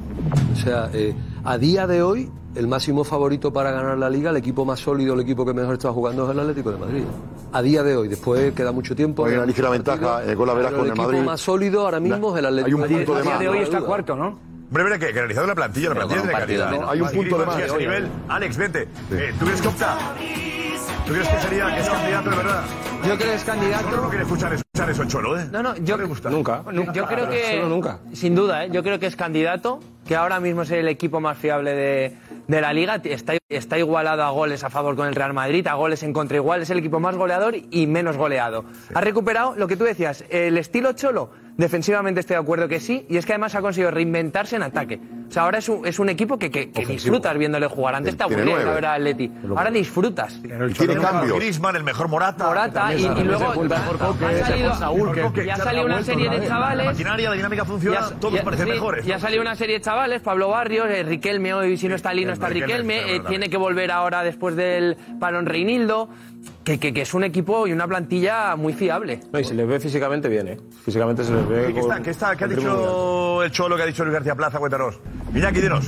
[0.53, 1.13] O sea, eh,
[1.45, 5.15] a día de hoy, el máximo favorito para ganar la liga, el equipo más sólido,
[5.15, 7.03] el equipo que mejor está jugando es el Atlético de Madrid.
[7.53, 9.25] A día de hoy, después queda mucho tiempo.
[9.27, 11.21] Hay una ligera ventaja, eh, con la pero con el equipo Madrid.
[11.23, 12.97] más sólido ahora mismo es el Atlético Hay un de Madrid.
[13.07, 14.07] punto de más.
[14.17, 14.39] ¿no?
[14.69, 16.91] Hombre, mira, que, que analizando la plantilla, la plantilla partido calidad.
[16.91, 17.55] Hay un punto de más.
[17.55, 18.09] sigue a ese nivel.
[18.29, 18.89] Alex, vente.
[19.13, 19.97] Eh, ¿Tú crees que opta?
[21.07, 22.65] ¿Tú crees que sería que es candidato de verdad?
[23.07, 23.91] Yo creo que es candidato.
[23.91, 25.47] Yo no quiere escuchar, escuchar eso, Cholo, ¿eh?
[25.53, 26.65] No, no, yo, Nunca.
[26.93, 27.53] yo creo que.
[27.53, 28.01] Solo nunca.
[28.13, 28.69] Sin duda, ¿eh?
[28.73, 32.17] yo creo que es candidato, que ahora mismo es el equipo más fiable de,
[32.49, 32.97] de la liga.
[33.05, 36.39] Está, está igualado a goles a favor con el Real Madrid, a goles en contra
[36.39, 36.63] igual.
[36.63, 38.65] Es el equipo más goleador y menos goleado.
[38.93, 41.31] Ha recuperado lo que tú decías, el estilo Cholo.
[41.57, 45.01] Defensivamente estoy de acuerdo que sí, y es que además ha conseguido reinventarse en ataque.
[45.29, 47.95] O sea, ahora es un, es un equipo que, que, que disfrutas viéndole jugar.
[47.97, 48.75] Antes te Tiene aburría nueve.
[48.75, 49.33] ver a Atleti.
[49.51, 50.41] Ahora disfrutas.
[50.41, 51.37] Tiene cambios.
[51.39, 52.47] Griezmann, el mejor Morata.
[52.47, 56.87] Morata, y, y luego ha salido, ya ha salido una serie de La chavales.
[56.87, 59.05] maquinaria, la dinámica funciona, Ya- todos ya- parecen sí, mejores.
[59.07, 62.13] Ya ha salido una serie de chavales, Pablo Barrios, eh, Riquelme hoy, si no está
[62.13, 66.09] Lino, está Riquelme, Riquelme, está eh, tiene que volver ahora después del parón Reinildo,
[66.65, 69.21] que, que, que es un equipo y una plantilla muy fiable.
[69.33, 70.57] No, y se les ve físicamente bien, ¿eh?
[70.85, 71.73] Físicamente se les ve.
[71.75, 74.59] ¿Qué, está, qué, está, qué ha dicho el Cholo, que ha dicho Luis García Plaza?
[74.59, 74.99] Cuéntanos.
[75.35, 75.87] Iñaki, dinos.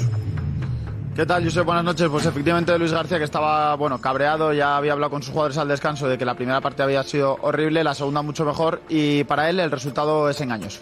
[1.19, 1.64] ¿Qué tal, Josep?
[1.64, 2.09] Buenas noches.
[2.09, 5.67] Pues efectivamente Luis García, que estaba bueno cabreado, ya había hablado con sus jugadores al
[5.67, 9.51] descanso de que la primera parte había sido horrible, la segunda mucho mejor y para
[9.51, 10.81] él el resultado es engañoso.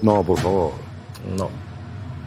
[0.00, 0.72] No, por favor.
[1.36, 1.50] No.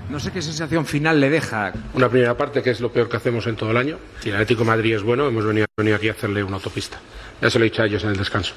[0.09, 1.71] No sé qué sensación final le deja.
[1.93, 3.97] Una primera parte que es lo peor que hacemos en todo el año.
[4.19, 6.99] Si el Atlético de Madrid es bueno, hemos venido, venido aquí a hacerle una autopista.
[7.41, 8.53] Ya se lo he dicho a ellos en el descanso.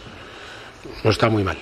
[1.04, 1.56] Nos está muy mal.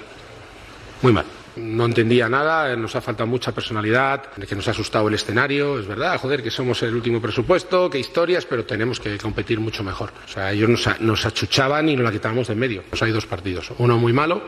[1.03, 1.27] Muy mal.
[1.57, 5.87] No entendía nada, nos ha faltado mucha personalidad, que nos ha asustado el escenario, es
[5.87, 10.13] verdad, joder, que somos el último presupuesto, que historias, pero tenemos que competir mucho mejor.
[10.25, 12.83] O sea, ellos nos, nos achuchaban y nos la quitábamos de en medio.
[12.89, 14.43] Pues hay dos partidos, uno muy malo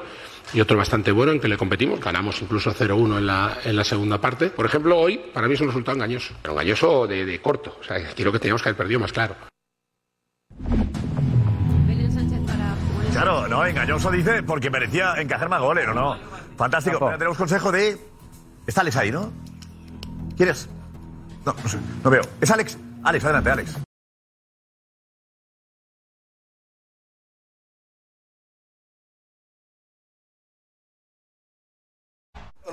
[0.54, 3.84] y otro bastante bueno en que le competimos, ganamos incluso 0-1 en la, en la
[3.84, 4.50] segunda parte.
[4.50, 7.84] Por ejemplo, hoy para mí es un resultado engañoso, pero engañoso de, de corto, o
[7.84, 9.36] sea, creo que teníamos que haber perdido más claro.
[13.12, 16.16] Claro, no, engañoso dice porque merecía encajar más goles, ¿o no?
[16.56, 17.10] Fantástico.
[17.10, 17.98] Tenemos consejo de.
[18.66, 19.32] Está Alex ahí, ¿no?
[20.36, 20.68] ¿Quién es?
[21.44, 22.22] No, no sé, no veo.
[22.40, 22.78] ¿Es Alex?
[23.02, 23.76] Alex, adelante, Alex.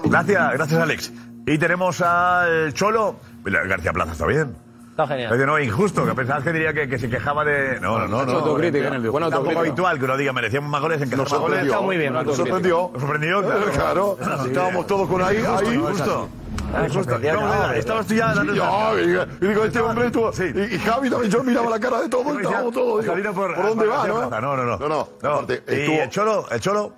[0.04, 1.12] Gracias, gracias, Alex.
[1.46, 3.20] Y tenemos al Cholo.
[3.44, 4.69] García Plaza está bien.
[5.00, 5.30] Está genial.
[5.32, 7.80] Pero no, injusto, que pensabas que diría que, que se quejaba de.
[7.80, 8.26] No, no, no.
[8.26, 9.12] no, autocrítica en el videojuego.
[9.12, 11.64] Bueno, tampoco habitual que lo diga, merecíamos más goles en que nos goles.
[11.64, 12.90] Está muy bien, nos sorprendió.
[12.92, 13.42] Nos sorprendió,
[13.74, 14.18] claro.
[14.46, 15.78] Estábamos todos con ahí, ahí.
[15.78, 16.28] Justo.
[16.72, 18.54] Ah, no, no, estabas tú ya dando.
[18.54, 20.32] Sí, ah, yo, y digo, este hombre estuvo.
[20.34, 20.44] Sí.
[20.54, 23.16] Y, y, Javi también, yo miraba la cara de todo y estábamos todos.
[23.16, 24.30] Digo, por, ¿Por dónde va, no?
[24.30, 24.78] No, no, no.
[24.78, 25.10] no, no.
[25.24, 26.94] Aparte, y el Cholo, el Cholo.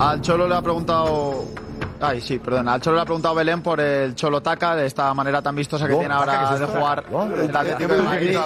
[0.00, 1.46] Al Cholo le ha preguntado
[2.00, 2.74] Ay, sí, perdona.
[2.74, 5.86] Al Cholo le ha preguntado Belén por el Cholo Taca, de esta manera tan vistosa
[5.86, 8.38] que no, tiene ahora que de jugar de Madrid.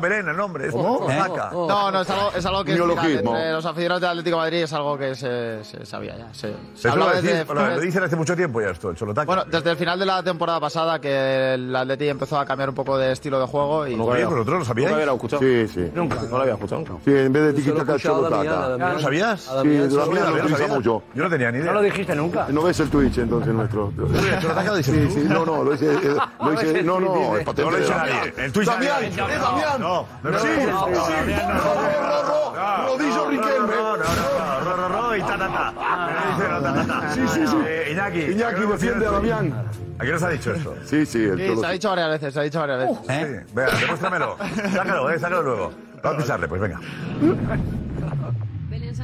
[0.00, 0.70] Belén el nombre.
[0.70, 1.10] ¿Cómo?
[1.10, 1.18] ¿Eh?
[1.52, 4.62] No, no, es algo, es algo que entre eh, los aficionados del Atlético de Madrid
[4.62, 6.32] es algo que se, se sabía ya.
[6.32, 9.26] Se, se lo, desde, lo, dicen hace mucho tiempo ya esto, el Cholo Taca.
[9.26, 12.74] Bueno, desde el final de la temporada pasada que el Atleti empezó a cambiar un
[12.74, 13.86] poco de estilo de juego.
[13.86, 14.92] Y, no, bueno, pero otro lo sabíais.
[14.92, 15.42] No lo escuchado.
[15.42, 15.90] Sí, sí.
[15.94, 16.84] Nunca, no lo había escuchado.
[17.04, 18.76] Sí, en vez de Tiki Taca, Cholo Taca.
[18.78, 19.40] ¿No lo sabías?
[19.62, 20.80] Sí, lo sabía.
[20.80, 21.66] Yo no tenía ni idea.
[21.66, 22.39] No lo dijiste nunca.
[22.48, 23.92] No ves el Twitch entonces nuestro.
[24.82, 25.92] Sí, sí, no, no, lo hice.
[25.92, 27.70] eh, Lo hice no, no, es patente.
[27.70, 28.34] No lo hizo nadie.
[28.36, 29.16] El Twitch Damián, es.
[29.16, 29.80] Damián.
[29.80, 30.66] No, no, no, Sí, sí.
[30.66, 31.04] no, no,
[32.86, 33.74] Rodillo, Rodillo Riquelme.
[35.16, 35.72] y ta, ta, ta.
[36.06, 37.12] Me dice la.
[37.14, 37.90] Sí, sí, sí.
[37.92, 38.20] Iñaki.
[38.32, 39.54] Iñaki defiende a Damián.
[39.98, 40.74] ¿A quién nos ha dicho esto?
[40.84, 42.96] Sí, sí, el Sí, se ha dicho varias veces, se ha dicho varias veces.
[43.06, 44.36] Sí, venga, demuéstramelo.
[44.74, 45.72] Sácalo, eh, sácalo luego.
[46.02, 46.80] A pisarle, pues venga.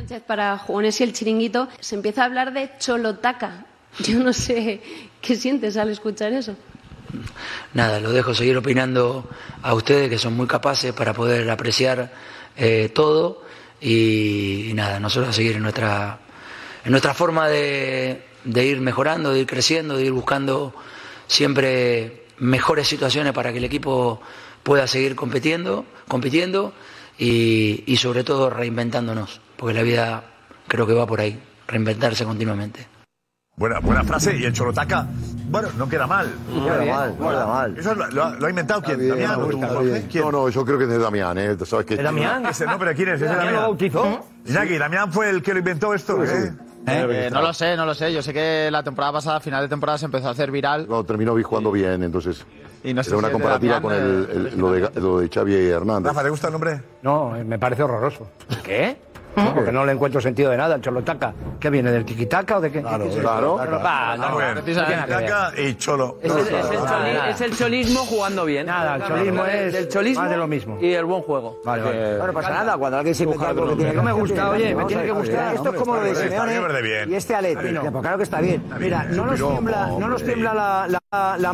[0.07, 3.67] Sánchez para Jugones y el Chiringuito, se empieza a hablar de cholotaca.
[3.99, 4.81] Yo no sé
[5.21, 6.55] qué sientes al escuchar eso.
[7.75, 9.29] Nada, lo dejo seguir opinando
[9.63, 12.13] a ustedes que son muy capaces para poder apreciar
[12.57, 13.43] eh, todo
[13.81, 16.21] y, nada, nosotros a seguir en nuestra,
[16.85, 20.73] en nuestra forma de, ir mejorando, de ir creciendo, de ir buscando
[21.27, 24.21] siempre mejores situaciones para que el equipo
[24.63, 26.73] pueda seguir compitiendo, compitiendo
[27.19, 30.25] y sobre todo reinventándonos porque la vida
[30.69, 32.87] creo que va por ahí, reinventarse continuamente.
[33.57, 34.37] Buena, buena frase.
[34.37, 35.07] Y el Chorotaca,
[35.49, 36.31] bueno, no queda mal.
[36.53, 37.79] No queda bien, mal, no queda mal.
[37.79, 38.99] ¿Eso lo, lo, lo ha inventado quién?
[38.99, 40.07] Bien, ¿Damián o tú, Jorge?
[40.11, 40.25] ¿Quién?
[40.25, 41.57] No, no, yo creo que es de Damián, ¿eh?
[41.65, 41.95] ¿Sabes qué?
[41.95, 42.45] ¿Es Damián?
[42.45, 43.23] Ese, no, pero ¿quién es?
[43.23, 43.55] ¿Es Damián?
[43.55, 44.27] lo bautizó?
[44.45, 46.19] Iñaki, ¿Damián fue el que lo inventó esto?
[46.27, 46.49] Sí, sí.
[46.87, 47.07] ¿Eh?
[47.27, 48.13] Eh, no lo sé, no lo sé.
[48.13, 50.87] Yo sé que la temporada pasada, final de temporada, se empezó a hacer viral.
[50.87, 51.81] No, terminó jugando y...
[51.81, 52.45] bien, entonces.
[52.85, 55.19] Y no sé era una si comparativa con eh, el, el, el, lo, de, lo
[55.21, 56.13] de Xavi Hernández.
[56.13, 56.81] Rafa, ¿te gusta el nombre?
[57.03, 58.31] No, eh, me parece horroroso.
[58.63, 58.99] ¿Qué?
[59.37, 59.55] ¿Mm?
[59.55, 61.35] Porque no le encuentro sentido de nada al Cholotaca.
[61.61, 61.91] ¿Qué viene?
[61.91, 62.81] ¿Del tiquitaca o de qué?
[62.81, 63.59] Claro, claro.
[63.63, 66.19] Ah, tiquitaca y cholo.
[66.23, 68.67] Es, el cholismo jugando bien.
[68.67, 69.03] Nada, el
[69.89, 70.79] cholismo es más de lo mismo.
[70.81, 71.61] Y el buen juego.
[71.65, 72.15] Vale, vale.
[72.15, 74.85] Eh, bueno, pasa nada cuando alguien se inventa algo que tiene me gusta, oye, me
[74.85, 75.55] tiene que gustar.
[75.55, 77.81] Esto es como lo de Simeone y este Alete.
[77.81, 78.63] Pues claro que está bien.
[78.79, 81.01] Mira, no nos tiembla, no nos tiembla la...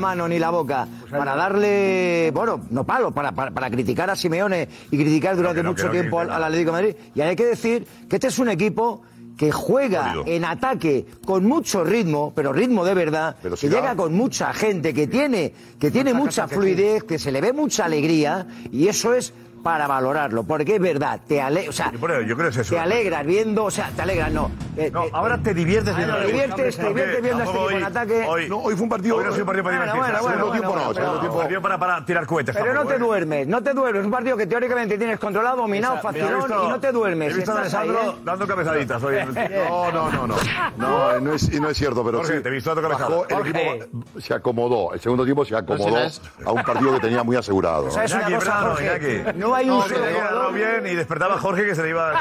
[0.03, 4.97] Mano ni la boca pues para darle, bueno, no palo, para, criticar a Simeone y
[4.97, 6.97] criticar durante mucho tiempo al, Atlético Madrid.
[7.15, 9.03] Y hay que decir decir que este es un equipo
[9.37, 13.71] que juega en ataque con mucho ritmo, pero ritmo de verdad, Velocidad.
[13.71, 17.53] que llega con mucha gente, que tiene, que tiene mucha fluidez, que se le ve
[17.53, 22.01] mucha alegría, y eso es para valorarlo, porque es verdad, te ale o sea, yo
[22.01, 24.51] creo, yo creo es eso, te alegras viendo, o sea, te alegras, no.
[24.77, 26.17] Eh, no eh, ahora te diviertes ah, viendo.
[26.17, 28.25] Te diviertes, te viendo este tipo de ataque.
[28.27, 29.17] Hoy, no, hoy fue un partido.
[29.17, 30.01] Hoy no fue un partido para divertirse.
[30.01, 32.57] Bueno, bueno, bueno, tiempo no, tiempo partido para, para tirar cohetes.
[32.57, 32.99] Pero no te ¿eh?
[32.99, 34.01] duermes, no te duermes.
[34.01, 37.33] Es un partido que teóricamente tienes controlado, dominado, facilón y no te duermes.
[37.33, 39.17] He visto a Alessandro dando cabezaditas hoy.
[39.63, 40.37] No, no, no, no.
[40.77, 42.35] No, no es, no es cierto, pero sí.
[42.43, 43.41] te he visto dando cabezaditas.
[43.41, 45.97] El equipo se acomodó, el segundo tiempo se acomodó
[46.45, 47.91] a un partido que tenía muy asegurado.
[47.91, 49.33] ¿Sabes una cosa, Jorge?
[49.35, 50.55] No despertaba ahí un jugador.
[50.55, 52.13] bien y despertaba Jorge que se le iba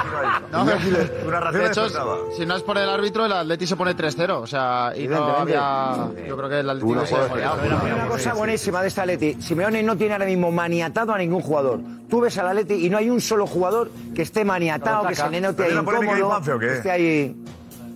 [0.51, 2.17] no, una de hecho, despertaba.
[2.35, 4.31] si no es por el árbitro, el Atleti se pone 3-0.
[4.41, 6.09] O sea, y no había...
[6.27, 9.41] Yo creo que el Atleti no se Una cosa buenísima de este Atleti.
[9.41, 11.79] Simeone no tiene ahora mismo maniatado a ningún jugador.
[12.09, 15.29] Tú ves al Atleti y no hay un solo jugador que esté maniatado, que se
[15.29, 17.35] le note incómodo, que esté ahí...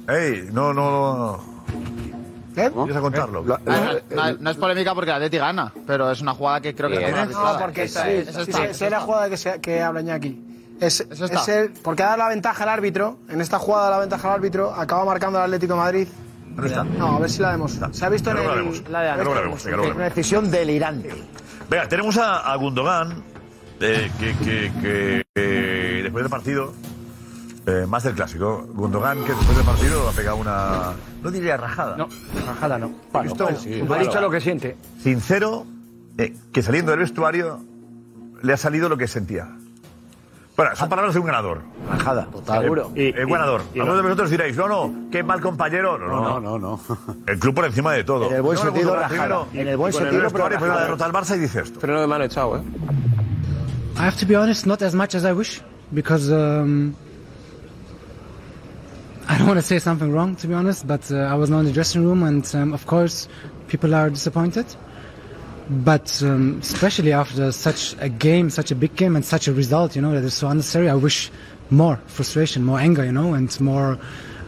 [0.07, 1.54] Ey, no, no, no.
[2.57, 2.65] ¿Eh?
[2.65, 3.01] Empieza a ¿Eh?
[3.01, 3.43] contarlo.
[3.45, 3.77] La- la-
[4.09, 6.73] la- No, no eh, es polémica porque la Atleti gana, pero es una jugada que
[6.75, 10.41] creo que No, porque es, sí, es la jugada que, se- que habla Iñaki.
[10.79, 11.41] Es, Eso está.
[11.41, 13.17] es el- porque da la ventaja al árbitro.
[13.29, 14.73] En esta jugada da la ventaja al árbitro.
[14.73, 16.07] Acaba marcando el Atlético de Madrid.
[16.55, 16.83] No está.
[16.83, 17.77] No, a ver si la vemos.
[17.91, 18.83] Se ha visto en el.
[18.91, 19.91] la de lo.
[19.91, 21.13] Una decisión delirante.
[21.69, 23.23] Venga, tenemos a, a Gundogan,
[23.79, 24.71] eh, que, que-
[25.33, 26.73] que, después del partido
[27.67, 28.67] eh, más el clásico.
[28.73, 30.93] Gundogan, que después del partido ha pegado una.
[31.23, 31.97] No diría rajada.
[31.97, 32.07] No,
[32.45, 32.91] rajada no.
[33.11, 33.45] Palo, ¿Listo?
[33.45, 34.77] Palo, sí, ha dicho lo que siente.
[35.01, 35.65] Sincero,
[36.17, 37.59] eh, que saliendo del vestuario
[38.41, 39.49] le ha salido lo que sentía.
[40.55, 41.61] Bueno, son palabras de un ganador.
[41.89, 42.61] Rajada, eh, total.
[42.61, 42.91] Seguro.
[42.95, 43.61] Eh, y, el ganador.
[43.73, 45.97] Y, y, Algunos de vosotros diréis, no, no, qué mal compañero.
[45.97, 46.39] No, no, no.
[46.39, 46.79] no, no.
[47.27, 48.27] El club por encima de todo.
[48.29, 49.45] En el buen no, sentido, rajada.
[49.53, 51.79] En el buen sentido, el pero la derrota al Barça y dice esto.
[51.79, 52.61] Freno de mano echado, ¿eh?
[53.97, 56.93] I have to be honest, not as much as I wish, because um,
[59.27, 61.59] I don't want to say something wrong, to be honest, but uh, I was not
[61.61, 63.27] in the dressing room, and um, of course,
[63.67, 64.67] people are disappointed.
[65.67, 69.95] But um, especially after such a game, such a big game, and such a result,
[69.95, 70.89] you know, that is so unnecessary.
[70.89, 71.31] I wish
[71.71, 73.97] more frustration, more anger, you know, and more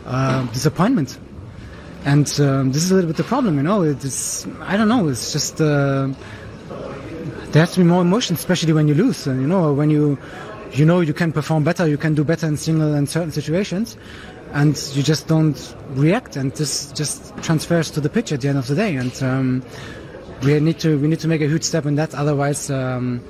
[0.05, 1.17] uh, disappointment.
[2.05, 3.81] And um, this is a little bit the problem, you know.
[3.81, 5.07] It's I don't know.
[5.07, 6.09] It's just uh,
[7.49, 10.19] there has to be more emotion, especially when you lose, and you know, when you
[10.73, 13.97] you know you can perform better, you can do better in single and certain situations
[14.53, 18.57] and you just don't react, and this just transfers to the pitch at the end
[18.57, 18.95] of the day.
[18.95, 19.63] And um,
[20.43, 22.15] we need to we need to make a huge step in that.
[22.15, 23.23] Otherwise, um,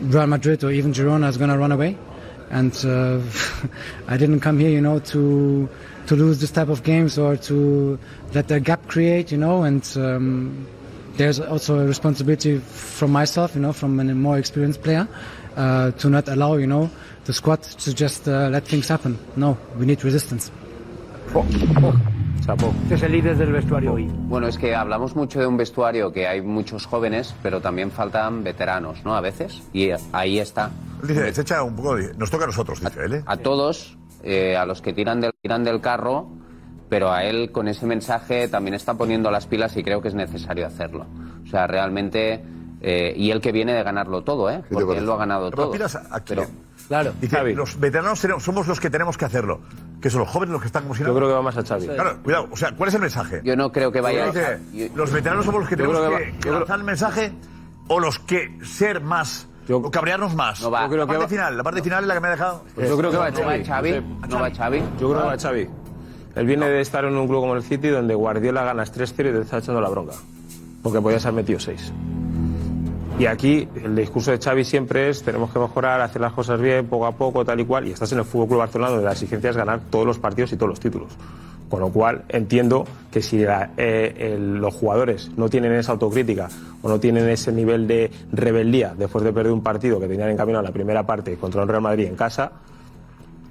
[0.00, 1.98] Real Madrid or even Girona is going to run away.
[2.50, 3.20] And uh,
[4.08, 5.68] I didn't come here, you know, to
[6.06, 7.98] to lose this type of games or to
[8.32, 9.64] let the gap create, you know.
[9.64, 10.66] And um,
[11.16, 15.08] there's also a responsibility from myself, you know, from a more experienced player,
[15.56, 16.90] uh, to not allow, you know,
[17.26, 19.18] the squad to just uh, let things happen.
[19.36, 20.50] No, we need resistance.
[22.84, 24.06] Este es el líder del vestuario hoy.
[24.08, 28.44] Bueno, es que hablamos mucho de un vestuario que hay muchos jóvenes, pero también faltan
[28.44, 29.16] veteranos, ¿no?
[29.16, 29.62] A veces.
[29.72, 30.70] Y ahí está.
[31.02, 33.22] Dice, se echa un poco de- Nos toca a nosotros, dice él, ¿eh?
[33.26, 36.28] A todos, eh, a los que tiran del, tiran del carro,
[36.88, 40.14] pero a él con ese mensaje también está poniendo las pilas y creo que es
[40.14, 41.06] necesario hacerlo.
[41.44, 42.44] O sea, realmente.
[42.80, 44.62] Eh, y él que viene de ganarlo todo, ¿eh?
[44.70, 45.84] Porque él lo ha ganado Pero todo.
[46.10, 46.20] a-?
[46.24, 46.46] Pero-
[46.88, 49.58] Claro, Dice, los veteranos tenemos- somos los que tenemos que hacerlo.
[50.00, 51.64] Que son los jóvenes los que están como si Yo creo que va más a
[51.64, 51.88] Xavi.
[51.88, 52.48] Claro, cuidado.
[52.52, 53.40] O sea, ¿cuál es el mensaje?
[53.42, 56.16] Yo no creo que vaya Dice, Los veteranos somos los que Yo tenemos creo que,
[56.16, 57.32] que va- yo que creo- lanzar el mensaje
[57.88, 60.62] o los que ser más o cabrearnos más.
[60.62, 60.82] No va.
[60.82, 62.30] la Yo creo que parte va- final, la parte final es la que me ha
[62.30, 62.62] dejado.
[62.76, 63.64] Pues yo creo que va ¿No va Xavi.
[63.64, 64.04] Xavi?
[64.28, 64.78] ¿No va Xavi?
[65.00, 65.68] Yo creo que va Xavi.
[66.36, 69.32] Él viene de estar en un club como el City donde Guardiola ganas 3-0 y
[69.32, 70.12] te está echando la bronca.
[70.84, 71.92] Porque podías haber metido 6.
[73.18, 76.86] Y aquí el discurso de Xavi siempre es tenemos que mejorar, hacer las cosas bien,
[76.86, 77.88] poco a poco, tal y cual.
[77.88, 80.52] Y estás en el Fútbol Club Barcelona donde la exigencia es ganar todos los partidos
[80.52, 81.08] y todos los títulos.
[81.70, 86.48] Con lo cual entiendo que si la- eh, el- los jugadores no tienen esa autocrítica
[86.82, 90.36] o no tienen ese nivel de rebeldía después de perder un partido que tenían en
[90.36, 92.52] camino en la primera parte contra un Real Madrid en casa,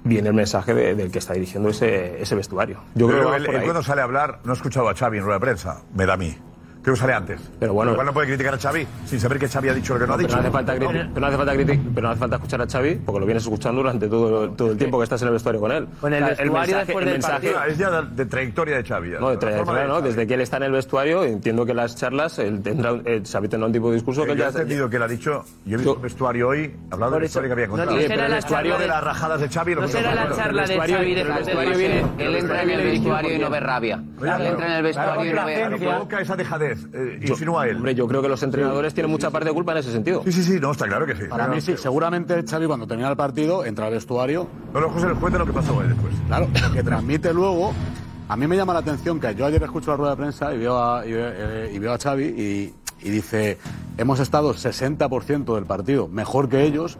[0.04, 2.78] viene el mensaje de- del que está dirigiendo ese, ese vestuario.
[2.94, 5.38] Yo creo que él, cuando sale a hablar, no he escuchado a Xavi en rueda
[5.38, 6.34] de prensa, me da a mí.
[6.86, 7.40] Que sale antes.
[7.58, 10.00] Pero bueno- Igual no puede criticar a Xavi sin saber que Xavi ha dicho lo
[10.00, 10.36] que no ha pero dicho.
[10.36, 12.66] no hace falta, criti- pero no hace falta criti- pero no hace falta escuchar a
[12.68, 15.60] Xavi porque lo vienes escuchando durante todo, todo el tiempo que estás en el vestuario
[15.60, 15.88] con él.
[16.00, 17.64] Con el O sea, vestuario mensaje- el mensaje- partido.
[17.64, 19.10] Es ya de, de trayectoria de Xavi.
[19.10, 19.18] ya.
[19.18, 19.94] No, de trayectoria, de ¿no?
[19.96, 20.08] Xavi.
[20.10, 23.48] Desde que él está en el vestuario, entiendo que las charlas, él tendrá, eh, Xavi
[23.48, 24.50] tendrá un tipo de discurso que él Yo he ya...
[24.52, 27.52] entendido que él ha dicho, yo he visto el vestuario hoy, hablando del vestuario que
[27.64, 29.74] había no será Pero el vestuario de las rajadas de Xavi.
[29.74, 31.20] lo no será la charla de Xavi de-
[32.18, 33.96] Él entra en el vestuario y no ve rabia.
[34.22, 37.76] Él entra en el vestuario y no ve provoca esa dejadez, eh, Yo- insinúa él.
[37.76, 40.22] Hombre, yo creo que los entrenadores tienen mucha parte de culpa en ese sentido.
[40.24, 41.24] Sí, sí, sí, no, está claro que sí.
[41.28, 44.46] Para mí sí, seguramente Xavi cuando termina el partido entra al vestuario.
[44.72, 46.14] No, no, José, cuenta lo que pasó hoy después.
[46.26, 47.72] Claro, lo que transmite luego.
[48.28, 50.58] A mí me llama la atención que yo ayer escucho la rueda de prensa y
[50.58, 53.56] veo a, y veo, eh, y veo a Xavi y, y dice,
[53.98, 56.98] hemos estado 60% del partido mejor que ellos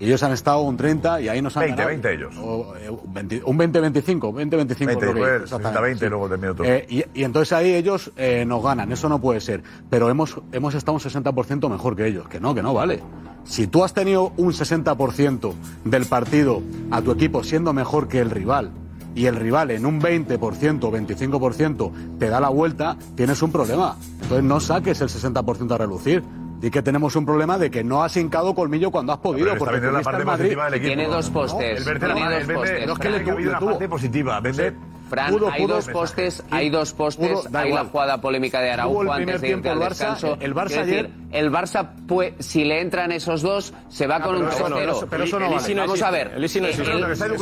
[0.00, 1.88] y ellos han estado un 30 y ahí nos han 20, ganado.
[1.88, 2.34] 20 ellos.
[2.42, 6.06] O, eh, un 20 un 20-25, 20-25 20, creo que fue dice, exactamente, 60-20 sí.
[6.08, 6.66] luego terminó todo.
[6.66, 9.62] Eh, y, y entonces ahí ellos eh, nos ganan, eso no puede ser.
[9.90, 12.26] Pero hemos, hemos estado un 60% mejor que ellos.
[12.28, 13.02] Que no, que no vale.
[13.44, 15.52] Si tú has tenido un 60%
[15.84, 18.70] del partido a tu equipo siendo mejor que el rival
[19.14, 23.96] y el rival en un 20% o 25% te da la vuelta, tienes un problema.
[24.22, 26.22] Entonces no saques el 60% a relucir.
[26.60, 29.56] Di que tenemos un problema de que no has hincado colmillo cuando has podido.
[29.56, 30.88] Porque la parte positiva del equipo.
[30.88, 33.50] Tiene dos postes, El verde, tiene el dos postes, No es que le ha habido
[33.50, 34.40] una parte positiva.
[34.40, 34.74] Vende.
[35.08, 38.70] Fran, Pudo- hay pudo- dos postes, hay dos postes, pudo- hay la jugada polémica de
[38.70, 40.36] Araujo el antes primer de irte tiempo al el Barça, descanso.
[40.38, 44.16] el Barça Quiero ayer- decir, el Barça, pues, si le entran esos dos, se va
[44.16, 44.92] Ah, con pero un eso no, 3-0.
[44.98, 45.62] eso- pero eso no El vale.
[45.64, 46.32] Isi no Vamos a ver.
[46.36, 46.92] El Isi no Eh, existe.
[46.92, 47.32] eh, Está en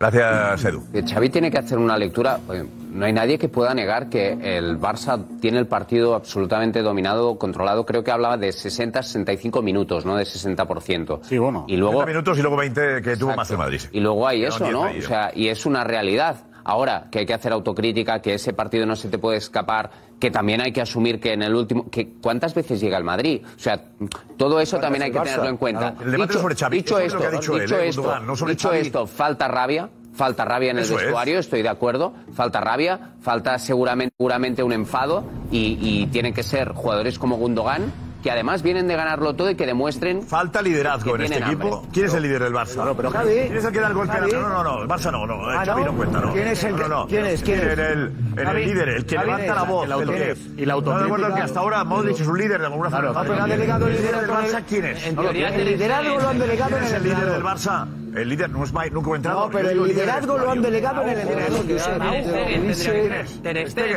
[0.00, 0.82] Gracias, Edu.
[1.06, 2.40] Xavi tiene que hacer una lectura.
[2.90, 7.84] No hay nadie que pueda negar que el Barça tiene el partido absolutamente dominado, controlado.
[7.84, 11.20] Creo que hablaba de 60-65 minutos, no de 60%.
[11.22, 11.66] Sí, bueno.
[11.68, 13.82] Y luego 30 minutos y luego 20 que tuvo más el Madrid.
[13.92, 14.82] y luego hay eso, 10 ¿no?
[14.84, 16.36] O sea, y es una realidad.
[16.64, 20.30] Ahora, que hay que hacer autocrítica, que ese partido no se te puede escapar, que
[20.30, 21.90] también hay que asumir que en el último...
[21.90, 23.42] que ¿Cuántas veces llega el Madrid?
[23.44, 23.82] O sea,
[24.36, 25.92] todo eso también hay que tenerlo en cuenta.
[25.92, 27.88] Claro, el debate es sobre Xavi, dicho eso esto, que ha dicho él, dicho eh,
[27.88, 31.04] esto, Gundogan, no sobre dicho esto, falta rabia, falta rabia en el Eso es.
[31.04, 36.42] vestuario, estoy de acuerdo, falta rabia, falta seguramente, seguramente un enfado y, y tienen que
[36.42, 40.22] ser jugadores como Gundogan que además vienen de ganarlo todo y que demuestren.
[40.22, 41.68] Falta liderazgo en este hambre.
[41.68, 41.86] equipo.
[41.92, 42.84] ¿Quién es el líder del Barça?
[42.84, 43.30] No, pero Javi.
[43.30, 44.20] ¿Quién es el que da el golpe?
[44.20, 46.32] No, no, no, el Barça no, no, ah, el no cuenta, no.
[46.32, 47.42] ¿Quién es el que, no, no, ¿Quién es?
[47.42, 47.78] ¿Quién es?
[47.78, 50.62] En el, en Javi, el líder, el que Javi levanta la voz, el, el que.
[50.62, 51.08] Y la autocrítica.
[51.08, 53.10] No recuerdo que hasta ahora Modric es un líder de alguna forma.
[53.12, 55.06] Claro, pero ha delegado el líder del Barça, ¿quién es?
[55.06, 57.86] En teoría, el liderazgo lo han delegado en el líder del Barça?
[58.14, 59.46] El líder no es Mike, nunca entrado.
[59.46, 61.64] No, pero el liderazgo lo han delegado en el entrenador.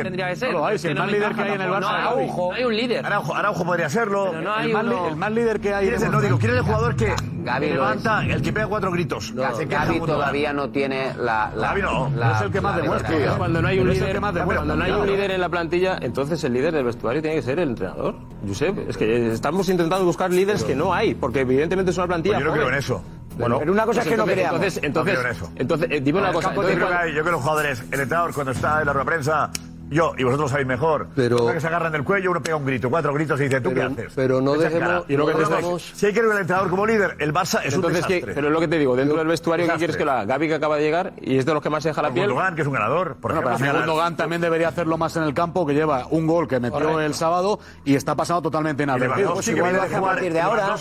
[0.04, 0.54] Tendría que ser.
[0.54, 2.54] No hay, si el más líder que hay en el Barça Araujo.
[2.54, 3.06] Hay un líder.
[3.06, 4.34] Araujo, podría serlo.
[4.34, 5.90] el, más líder que hay.
[6.12, 7.14] no, digo, ¿quién es el jugador que
[7.60, 9.34] levanta, el que pega cuatro gritos?
[9.34, 11.52] Gaby todavía no tiene la...
[11.56, 13.38] Gaby no, no es el que más demuestra.
[13.38, 16.54] Cuando no hay un líder cuando no hay un líder en la plantilla, entonces el
[16.54, 18.16] líder del vestuario tiene que ser el entrenador.
[18.48, 22.36] Josep, es que estamos intentando buscar líderes que no hay, porque evidentemente es una plantilla...
[22.36, 23.04] Pues yo no creo en eso.
[23.38, 24.62] Bueno, pero una cosa es que no pues creamos.
[24.62, 26.54] Entonces, entonces, entonces, eh, dime una cosa.
[26.54, 29.52] yo creo que los jugadores, el entrenador, cuando está en la rueda prensa,
[29.94, 31.08] yo y vosotros sabéis mejor.
[31.16, 33.74] Pero que se agarran del cuello, uno pega un grito, cuatro gritos y dice, ¿tú
[33.74, 34.14] qué haces?
[34.16, 35.06] Pero no dejemos.
[35.08, 35.96] Y.
[35.96, 38.22] Si hay que ver al entrenador como líder, el Barça es un desastre.
[38.22, 40.48] Que, pero es lo que te digo, dentro del vestuario, ¿qué quieres que la Gaby
[40.48, 42.28] que acaba de llegar y es de los que más se deja la piel?
[42.28, 43.16] Gundogan, que es un ganador.
[43.16, 46.28] Por bueno, ejemplo, pero Gundogan también debería hacerlo más en el campo, que lleva un
[46.28, 47.02] gol que metió Correcto.
[47.02, 49.34] el sábado y está pasado totalmente inadvertido.
[49.34, 50.76] Pues igual a partir de ahora.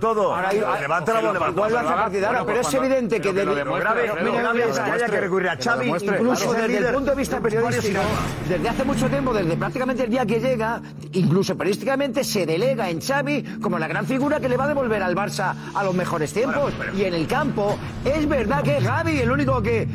[0.00, 0.34] todo.
[0.80, 3.64] Levanta la Igual a partir de ahora, pero es evidente que debe.
[5.04, 8.00] Que recurrir a Xavi, incluso desde el punto de vista periodístico
[8.54, 10.80] desde hace mucho tiempo, desde prácticamente el día que llega,
[11.12, 15.02] incluso periodísticamente se delega en Xavi como la gran figura que le va a devolver
[15.02, 16.72] al Barça a los mejores tiempos.
[16.96, 19.88] Y en el campo, es verdad que es Gaby el único que,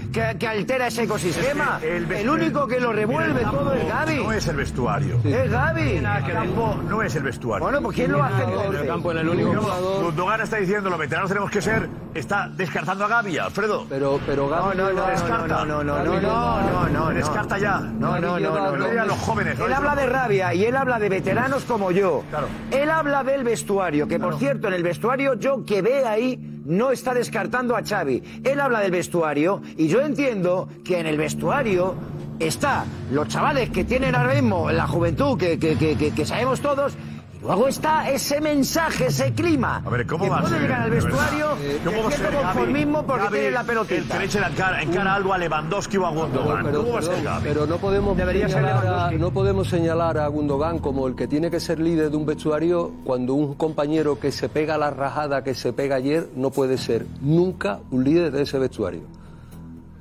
[0.46, 1.80] altera ese ecosistema.
[1.82, 4.16] El, único que lo revuelve todo es Gaby.
[4.18, 5.22] No es el vestuario.
[5.24, 5.98] Es Gaby.
[5.98, 7.64] El campo no es el vestuario.
[7.64, 8.82] Bueno, pues ¿quién lo hace entonces?
[8.82, 10.04] El campo era el único jugador.
[10.04, 13.86] Gundogan está diciendo, los veteranos tenemos que ser, está descartando a Gaby, Alfredo.
[13.88, 14.78] Pero, pero Gaby...
[14.78, 15.48] No, no, no, descarta.
[15.48, 17.80] no, no, no, no, no, no, no, no, no, descarta ya.
[17.80, 21.92] No, no, no, no, no, Él habla de rabia y él habla de veteranos como
[21.92, 22.24] yo.
[22.30, 22.48] Claro.
[22.72, 26.92] Él habla del vestuario, que por cierto, en el vestuario yo que ve ahí no
[26.92, 28.42] está descartando a Xavi.
[28.44, 31.96] Él habla del vestuario y yo entiendo que en el vestuario
[32.40, 36.96] está los chavales que tienen ahora mismo la juventud que, que, que sabemos todos
[37.42, 39.82] Luego está ese mensaje, ese clima.
[39.86, 40.62] A ver, ¿cómo va a ser?
[40.62, 42.34] llegar al vestuario eh, ¿Cómo va a ser?
[42.34, 44.22] conformismo porque Gaby, tiene la pelotita.
[44.22, 46.66] El que le en cara, en cara algo a Lewandowski o a Gundogan.
[46.66, 47.44] Pero, ¿Cómo va a ser, Gaby?
[47.44, 51.50] Pero no podemos, Debería señalar a, no podemos señalar a Gundogan como el que tiene
[51.50, 55.54] que ser líder de un vestuario cuando un compañero que se pega la rajada que
[55.54, 59.19] se pega ayer no puede ser nunca un líder de ese vestuario.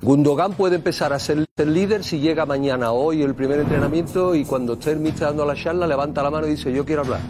[0.00, 4.44] Gundogan puede empezar a ser el líder si llega mañana, hoy, el primer entrenamiento y
[4.44, 7.20] cuando esté el mister dando la charla levanta la mano y dice yo quiero hablar.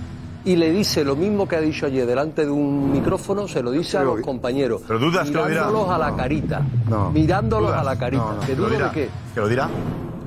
[0.45, 3.71] Y le dice lo mismo que ha dicho ayer delante de un micrófono, se lo
[3.71, 4.83] dice a los compañeros.
[4.87, 6.63] Pero dudas mirándolos que lo a la carita.
[7.13, 8.37] Mirándolos a la carita.
[8.41, 8.91] ¿Qué ¿Que, lo dirá?
[8.91, 9.69] ¿Que lo dirá?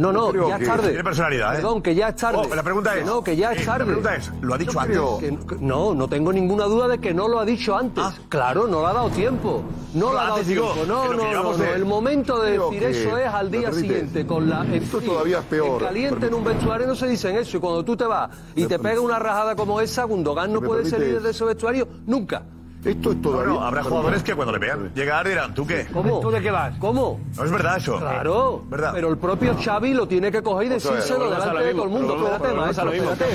[0.02, 0.88] No, no, ya es tarde.
[0.88, 1.56] Tiene personalidad, ¿eh?
[1.58, 2.42] Perdón, que ya es tarde.
[2.44, 3.06] Oh, la pregunta es.
[3.06, 3.80] No, que ya es eh, tarde.
[3.80, 5.62] La pregunta es, ¿lo ha dicho no antes?
[5.62, 8.04] No, no tengo ninguna duda de que no lo ha dicho antes.
[8.04, 8.14] Ah.
[8.28, 9.64] Claro, no le ha dado tiempo.
[9.94, 10.76] No, lo ha ah, dado tiempo.
[10.88, 11.64] No, no, no, no.
[11.64, 14.26] El momento de decir eso es al día siguiente.
[14.26, 15.82] Con la, esto todavía es peor.
[15.84, 17.58] Caliente en un vestuario no se dicen eso.
[17.58, 20.90] Y cuando tú te vas y te pega una rajada como esa, Gundogan no puede
[20.90, 22.44] salir de ese vestuario nunca.
[22.84, 23.54] Esto es todavía.
[23.54, 25.86] No, habrá jugadores que cuando le vean llegar dirán, ¿tú qué?
[25.94, 26.20] ¿Cómo?
[26.20, 26.76] ¿Tú de qué vas?
[26.80, 27.20] ¿Cómo?
[27.38, 27.98] No es verdad eso.
[27.98, 28.64] Claro.
[28.70, 28.92] ¿Verdad?
[28.94, 32.16] Pero el propio Xavi lo tiene que coger y decírselo delante de todo el mundo.
[32.16, 33.26] Espérate, maestro, espérate.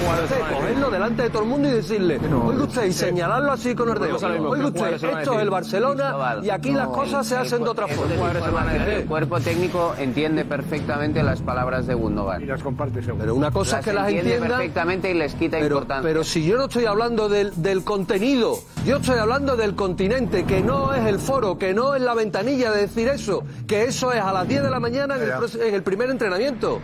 [0.53, 3.99] Cogerlo delante de todo el mundo y decirle, oiga usted, y señalarlo así con el
[4.01, 4.17] dedo.
[4.49, 8.33] Oiga usted, esto es el Barcelona y aquí las cosas se hacen de otra forma.
[8.73, 12.43] El cuerpo técnico entiende perfectamente las palabras de Gundogan.
[12.43, 13.21] Y las comparte seguro.
[13.21, 14.49] Pero una cosa es que las entienda...
[14.49, 16.03] perfectamente y les quita importancia.
[16.03, 20.63] Pero si yo no estoy hablando del contenido, yo estoy hablando hablando del continente, que
[20.63, 24.23] no es el foro, que no es la ventanilla de decir eso, que eso es
[24.23, 26.81] a las 10 de la mañana en el, en el primer entrenamiento.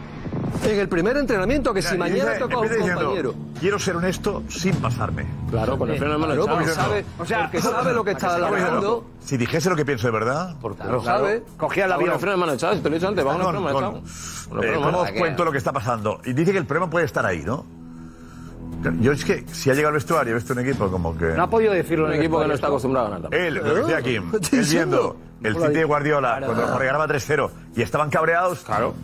[0.63, 3.35] En el primer entrenamiento, que Mira, si mañana dice, toca a un diciendo, compañero.
[3.59, 5.25] Quiero ser honesto sin pasarme.
[5.51, 8.11] Claro, con el freno de mano Claro, porque sabe, O sea, porque sabe lo que
[8.11, 9.07] está hablando.
[9.25, 11.43] Si dijese lo que pienso de verdad, por Lo sabe.
[11.57, 12.21] Cogía el avión.
[12.21, 14.63] freno de mano echado, te lo he dicho antes, va con freno de mano echado.
[14.63, 16.21] Eh, ¿Cómo os cuento lo que está pasando?
[16.27, 17.65] Y dice que el problema puede estar ahí, ¿no?
[19.01, 21.27] Yo es que si ha llegado al vestuario, he un equipo como que.
[21.27, 23.29] No ha podido decirlo un equipo que no está acostumbrado a nada.
[23.31, 27.83] Él, lo decía Kim, él viendo el Tite de Guardiola cuando Jorge ganaba 3-0 y
[27.83, 28.61] estaban cabreados.
[28.61, 28.95] Claro.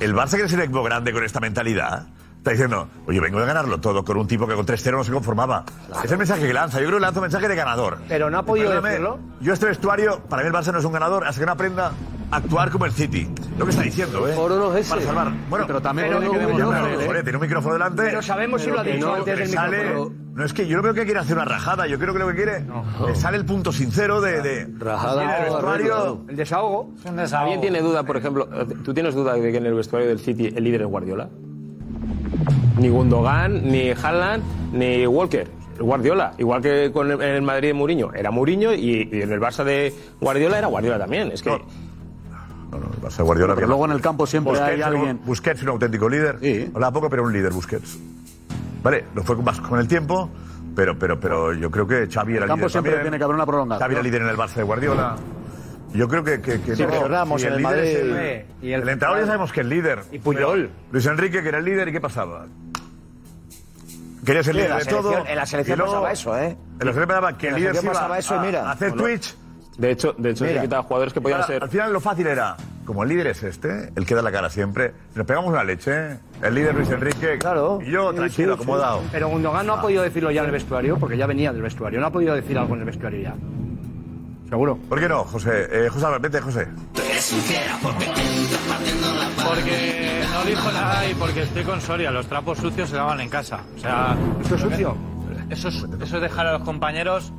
[0.00, 2.06] El Barça que es el equipo grande con esta mentalidad.
[2.38, 5.12] Está diciendo, oye, vengo de ganarlo todo con un tipo que con 3-0 no se
[5.12, 5.64] conformaba.
[5.86, 6.04] Claro.
[6.04, 6.78] Es el mensaje que lanza.
[6.78, 7.98] Yo creo que lanza un mensaje de ganador.
[8.06, 9.18] Pero no ha podido decirlo.
[9.40, 11.26] Yo este vestuario, para mí el Barça no es un ganador.
[11.26, 11.92] Hasta que no aprenda
[12.36, 13.28] actuar como el City.
[13.58, 14.34] Lo que está diciendo, ¿eh?
[14.36, 14.90] Oro no es ese.
[14.90, 15.32] Para salvar.
[15.48, 17.22] Bueno, pero también pero, que no, ¿eh?
[17.22, 18.02] tiene un micrófono delante.
[18.02, 20.24] Pero sabemos si lo ha dicho no, antes del micrófono.
[20.34, 22.28] No es que yo no veo que quiere hacer una rajada, yo creo que lo
[22.28, 22.66] que quiere
[23.14, 26.92] sale el punto sincero de, rajada el vestuario, el desahogo.
[27.32, 28.48] ¿Alguien tiene duda, por ejemplo,
[28.84, 31.28] tú tienes duda de que en el vestuario del City el líder es Guardiola?
[32.78, 35.48] Ni Gundogan, ni Haaland, ni Walker.
[35.78, 39.40] Guardiola, igual que con el, en el Madrid de Mourinho, era Mourinho y, en el
[39.40, 41.30] Barça de Guardiola era Guardiola también.
[41.32, 41.50] Es que.
[43.04, 43.54] Barça Guardiola.
[43.54, 46.38] Pero luego en el campo siempre Busquets, hay alguien- Busquets, un auténtico líder.
[46.74, 47.98] Hablaba poco, pero un líder, Busquets.
[48.82, 50.28] Vale, lo fue más con el tiempo,
[50.76, 53.04] pero, pero, pero yo creo que Xavi era el campo líder siempre también.
[53.04, 53.80] tiene que haber una prolongación.
[53.82, 55.16] Xavi era líder en el Barça de Guardiola.
[55.94, 57.06] Yo creo que, que, que Sí, no.
[57.08, 58.20] Ramos Si en el líder es Madrid.
[58.20, 60.00] el, Y el, el entrenador ya sabemos que es líder.
[60.10, 60.70] Y Puyol.
[60.90, 62.46] Luis Enrique, que era el líder, ¿y qué pasaba?
[64.26, 65.24] Quería ser Sí, líder de todo.
[65.26, 66.46] en la selección luego- pasaba eso, ¿eh?
[66.46, 68.68] En la selección pasaba que el líder selección iba pasaba eso y mira.
[68.68, 68.92] a hacer.
[68.92, 69.36] Twitch.
[69.78, 70.60] De hecho, de hecho Mira.
[70.60, 71.62] se quitaba jugadores que podían ser.
[71.62, 74.48] Al final lo fácil era, como el líder es este, el que da la cara
[74.50, 76.18] siempre, nos pegamos una leche, ¿eh?
[76.42, 77.80] el líder Luis Enrique, claro.
[77.84, 79.02] y yo tranquilo, acomodado.
[79.10, 82.00] Pero Gundogan no ha podido decirlo ya en el vestuario, porque ya venía del vestuario.
[82.00, 83.34] No ha podido decir algo en el vestuario ya.
[84.48, 84.78] Seguro.
[84.88, 85.68] ¿Por qué no, José?
[85.70, 86.68] Eh, José vete, José.
[89.44, 92.10] Porque no dijo nada y porque estoy con Soria.
[92.10, 93.60] Los trapos sucios se lavan en casa.
[93.74, 94.16] O sea.
[94.42, 94.96] ¿Esto es sucio?
[95.50, 97.32] Eso es, eso es dejar a los compañeros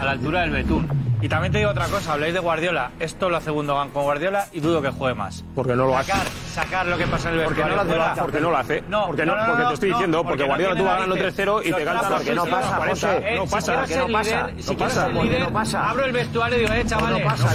[0.00, 0.88] a la altura del betún.
[1.22, 2.90] Y también te digo otra cosa, habláis de Guardiola.
[2.98, 5.44] Esto lo hace Gundogan con Guardiola y dudo que juegue más.
[5.54, 6.10] Porque no lo hace.
[6.10, 7.76] sacar, Sacar lo que pasa en el Porque vestuario.
[7.76, 8.22] no lo hace, fuera.
[8.22, 8.82] porque no lo hace.
[8.88, 10.94] No, Porque no- no, no, porque no, te estoy no, diciendo, porque Guardiola tú vas
[10.94, 11.34] ganando narices.
[11.46, 12.90] 3-0 y te trapos porque no pasa, 40.
[12.90, 13.16] José.
[13.32, 15.90] Eh, No si pasa, ser no pasa, Si quieres ser líder, no pasa.
[15.90, 17.48] abro el vestuario y digo, eh, chavales, No pasa,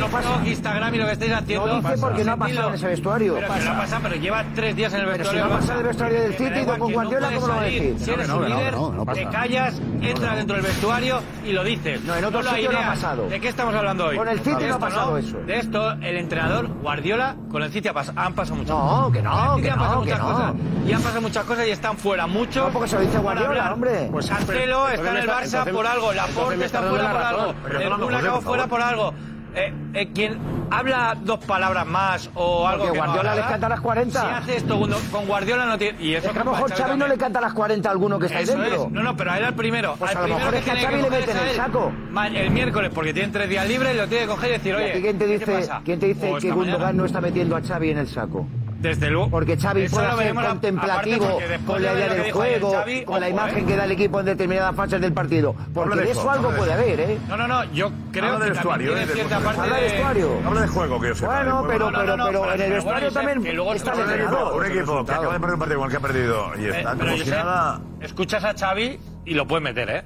[0.00, 0.28] no pasa.
[0.46, 1.66] Instagram y lo que estáis haciendo.
[1.66, 3.34] No dice porque no ha pasado en ese vestuario.
[3.34, 5.44] Pero que no pasa, pero lleva tres días en el si vestuario.
[5.44, 7.82] no pasa el vestuario del City y con Guardiola, ¿cómo lo va a salir.
[7.82, 8.00] decir?
[8.06, 8.74] Si eres un líder,
[9.12, 12.00] te callas, entras dentro del vestuario y lo dices.
[12.04, 12.78] No, en otro sitio no.
[13.02, 13.28] Pasado.
[13.28, 14.16] ¿De qué estamos hablando hoy?
[14.16, 15.36] Con el City De no ha esto, pasado eso.
[15.38, 19.12] De esto, el entrenador Guardiola con el City ha pas- han pasado muchas No, cosas.
[19.12, 20.32] que no, que han pasado no, que muchas no.
[20.32, 20.54] cosas.
[20.86, 22.66] Y han pasado muchas cosas y están fuera muchos.
[22.66, 23.72] No, porque se lo dice para Guardiola, hablar.
[23.72, 24.08] hombre.
[24.10, 27.54] Pues Pues, Cancelo está en el Barça entonces- por algo, Laporte está fuera por algo,
[27.80, 29.14] el Kun acabó fuera por algo.
[29.54, 30.38] Eh, eh, quien
[30.70, 34.20] habla dos palabras más o algo Porque que no Guardiola agrada, les canta las 40.
[34.20, 36.02] Si hace esto con- con Guardiola no tiene...
[36.02, 38.18] Y eso Es que a lo mejor Xavi no le canta las 40 a alguno
[38.18, 38.84] que está ahí Eso dentro.
[38.86, 38.90] es.
[38.90, 39.94] No, no, pero a él al primero.
[39.98, 41.56] Pues al a lo primero mejor que es que a tiene Xavi le meten el
[41.56, 41.92] saco.
[42.34, 44.90] El miércoles, porque tienen tres días libres, lo tiene que coger y decir, ¿Y oye,
[44.92, 45.68] ti quién te ¿qué dice?
[45.84, 48.46] ¿quién te dice que Gundogan no está metiendo a Xavi en el saco?
[48.82, 49.30] Desde luego.
[49.30, 53.20] Porque Xavi Eso puede ser contemplativo con de la idea que del juego, Xavi, con
[53.20, 53.66] la imagen eh.
[53.66, 55.54] que da el equipo en determinadas fases del partido.
[55.72, 56.82] Porque de de eso, algo de puede eso.
[56.82, 57.18] haber, ¿eh?
[57.28, 58.94] No, no, no, yo creo Habla que del vestuario, ¿eh?
[58.94, 60.30] tiene del cierta parte Habla de vestuario.
[60.44, 61.34] Habla de juego, que yo sepa.
[61.36, 63.76] Bueno, pero, no, pero, no, pero pero- en el vestuario también está el otro Un
[63.76, 64.54] equipo, entrenador.
[64.60, 66.90] un equipo que acaba de perder un partido el que ha perdido y Eh, está
[66.92, 67.80] pero como si Josep, nada.
[68.00, 70.02] escuchas a Xavi y lo puedes meter, ¿eh?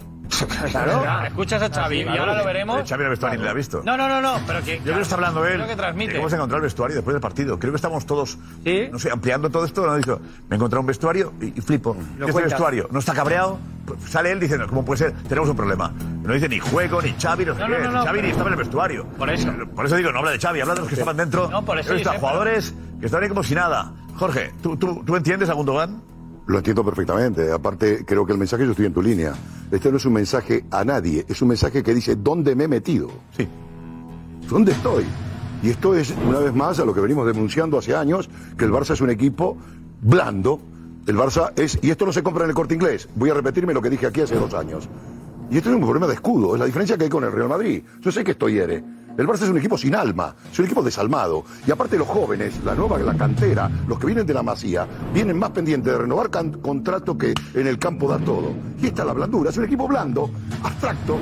[0.70, 1.24] Claro.
[1.26, 2.88] Escuchas a Xavi y ahora lo veremos.
[2.88, 3.82] Xavi el vestuario ni le ha visto.
[3.84, 4.76] No, no, no, no, pero que...
[4.78, 5.54] Yo creo que está hablando él.
[5.54, 6.28] Creo que transmite.
[6.28, 7.58] se encontró el vestuario después del partido.
[7.58, 8.38] Creo que estamos todos,
[8.92, 9.86] no sé, ampliando todo esto.
[9.86, 9.96] ¿no?
[9.96, 11.94] Dijo, me he encontrado un vestuario y, y flipo.
[11.94, 12.48] ¿Qué este cuenta.
[12.50, 12.88] vestuario?
[12.90, 13.58] ¿No está cabreado?
[13.86, 15.12] Pues sale él diciendo, ¿cómo puede ser?
[15.28, 15.92] Tenemos un problema.
[16.22, 17.82] No dice ni juego, ni Xavi, no sé No, qué.
[17.84, 19.06] no, no, Xavi ni pero- estaba en el vestuario.
[19.16, 19.52] Por eso.
[19.74, 21.48] Por eso digo, no habla de Xavi, habla de los que estaban dentro.
[21.48, 23.92] No, por eso visto a dice, jugadores que estaban ahí como si nada.
[24.16, 26.02] Jorge, ¿tú, tú, tú entiendes a Gundogan?
[26.46, 27.50] Lo entiendo perfectamente.
[27.50, 29.34] Aparte, creo que el mensaje, yo estoy en tu línea.
[29.70, 32.68] Este no es un mensaje a nadie, es un mensaje que dice dónde me he
[32.68, 33.10] metido.
[33.36, 33.48] Sí.
[34.48, 35.04] ¿Dónde estoy?
[35.62, 38.70] Y esto es, una vez más, a lo que venimos denunciando hace años, que el
[38.70, 39.56] Barça es un equipo
[40.00, 40.60] blando.
[41.06, 43.08] El Barça es, y esto no se compra en el corte inglés.
[43.16, 44.88] Voy a repetirme lo que dije aquí hace dos años.
[45.50, 47.48] Y esto es un problema de escudo, es la diferencia que hay con el Real
[47.48, 47.82] Madrid.
[48.00, 48.84] Yo sé que esto hiere.
[49.18, 51.44] El Barça es un equipo sin alma, es un equipo desalmado.
[51.66, 55.38] Y aparte los jóvenes, la nueva, la cantera, los que vienen de la masía, vienen
[55.38, 58.52] más pendientes de renovar contrato que en el campo da todo.
[58.80, 60.30] Y esta es la blandura, es un equipo blando,
[60.62, 61.18] abstracto,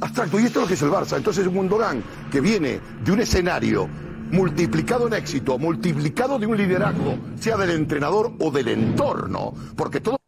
[0.00, 0.38] abstracto.
[0.38, 1.16] Y esto es lo que es el Barça.
[1.16, 3.88] Entonces un Gundogan que viene de un escenario
[4.30, 10.18] multiplicado en éxito, multiplicado de un liderazgo, sea del entrenador o del entorno, porque todo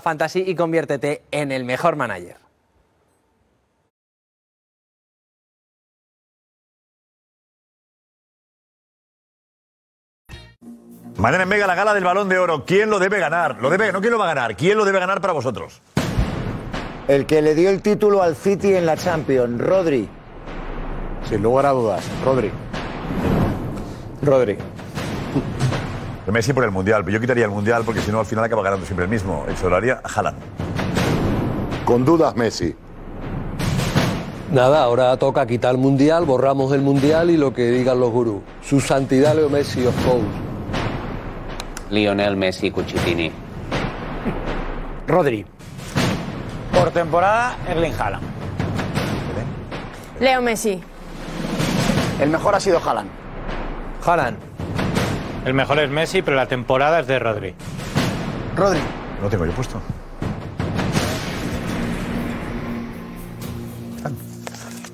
[0.00, 2.36] Fantasy y conviértete en el mejor manager.
[11.18, 12.66] Mañana en Mega la gala del Balón de Oro.
[12.66, 13.56] ¿Quién lo debe ganar?
[13.62, 14.54] Lo debe, no quién lo va a ganar.
[14.54, 15.80] ¿Quién lo debe ganar para vosotros?
[17.08, 20.08] El que le dio el título al City en la Champions, Rodri.
[21.26, 22.50] Sin lugar a dudas, Rodri.
[24.22, 24.58] Rodri.
[26.32, 27.04] Messi por el Mundial.
[27.06, 29.46] Yo quitaría el Mundial porque si no al final acaba ganando siempre el mismo.
[29.48, 30.36] Eso lo haría Haaland.
[31.84, 32.74] Con dudas, Messi.
[34.50, 38.42] Nada, ahora toca quitar el mundial, borramos el mundial y lo que digan los gurús.
[38.62, 40.24] Su santidad Leo Messi, of course.
[41.90, 43.30] Lionel Messi Cuchitini.
[45.06, 45.44] Rodri.
[46.72, 48.24] Por temporada, Erling Haaland.
[50.20, 50.80] Leo Messi.
[52.20, 53.10] El mejor ha sido Haaland.
[54.04, 54.55] Haaland.
[55.46, 57.54] El mejor es Messi, pero la temporada es de Rodri.
[58.56, 58.80] Rodri.
[59.22, 59.80] Lo tengo yo puesto.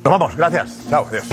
[0.05, 0.79] Nos vamos, gracias.
[0.91, 1.25] Chao, adiós.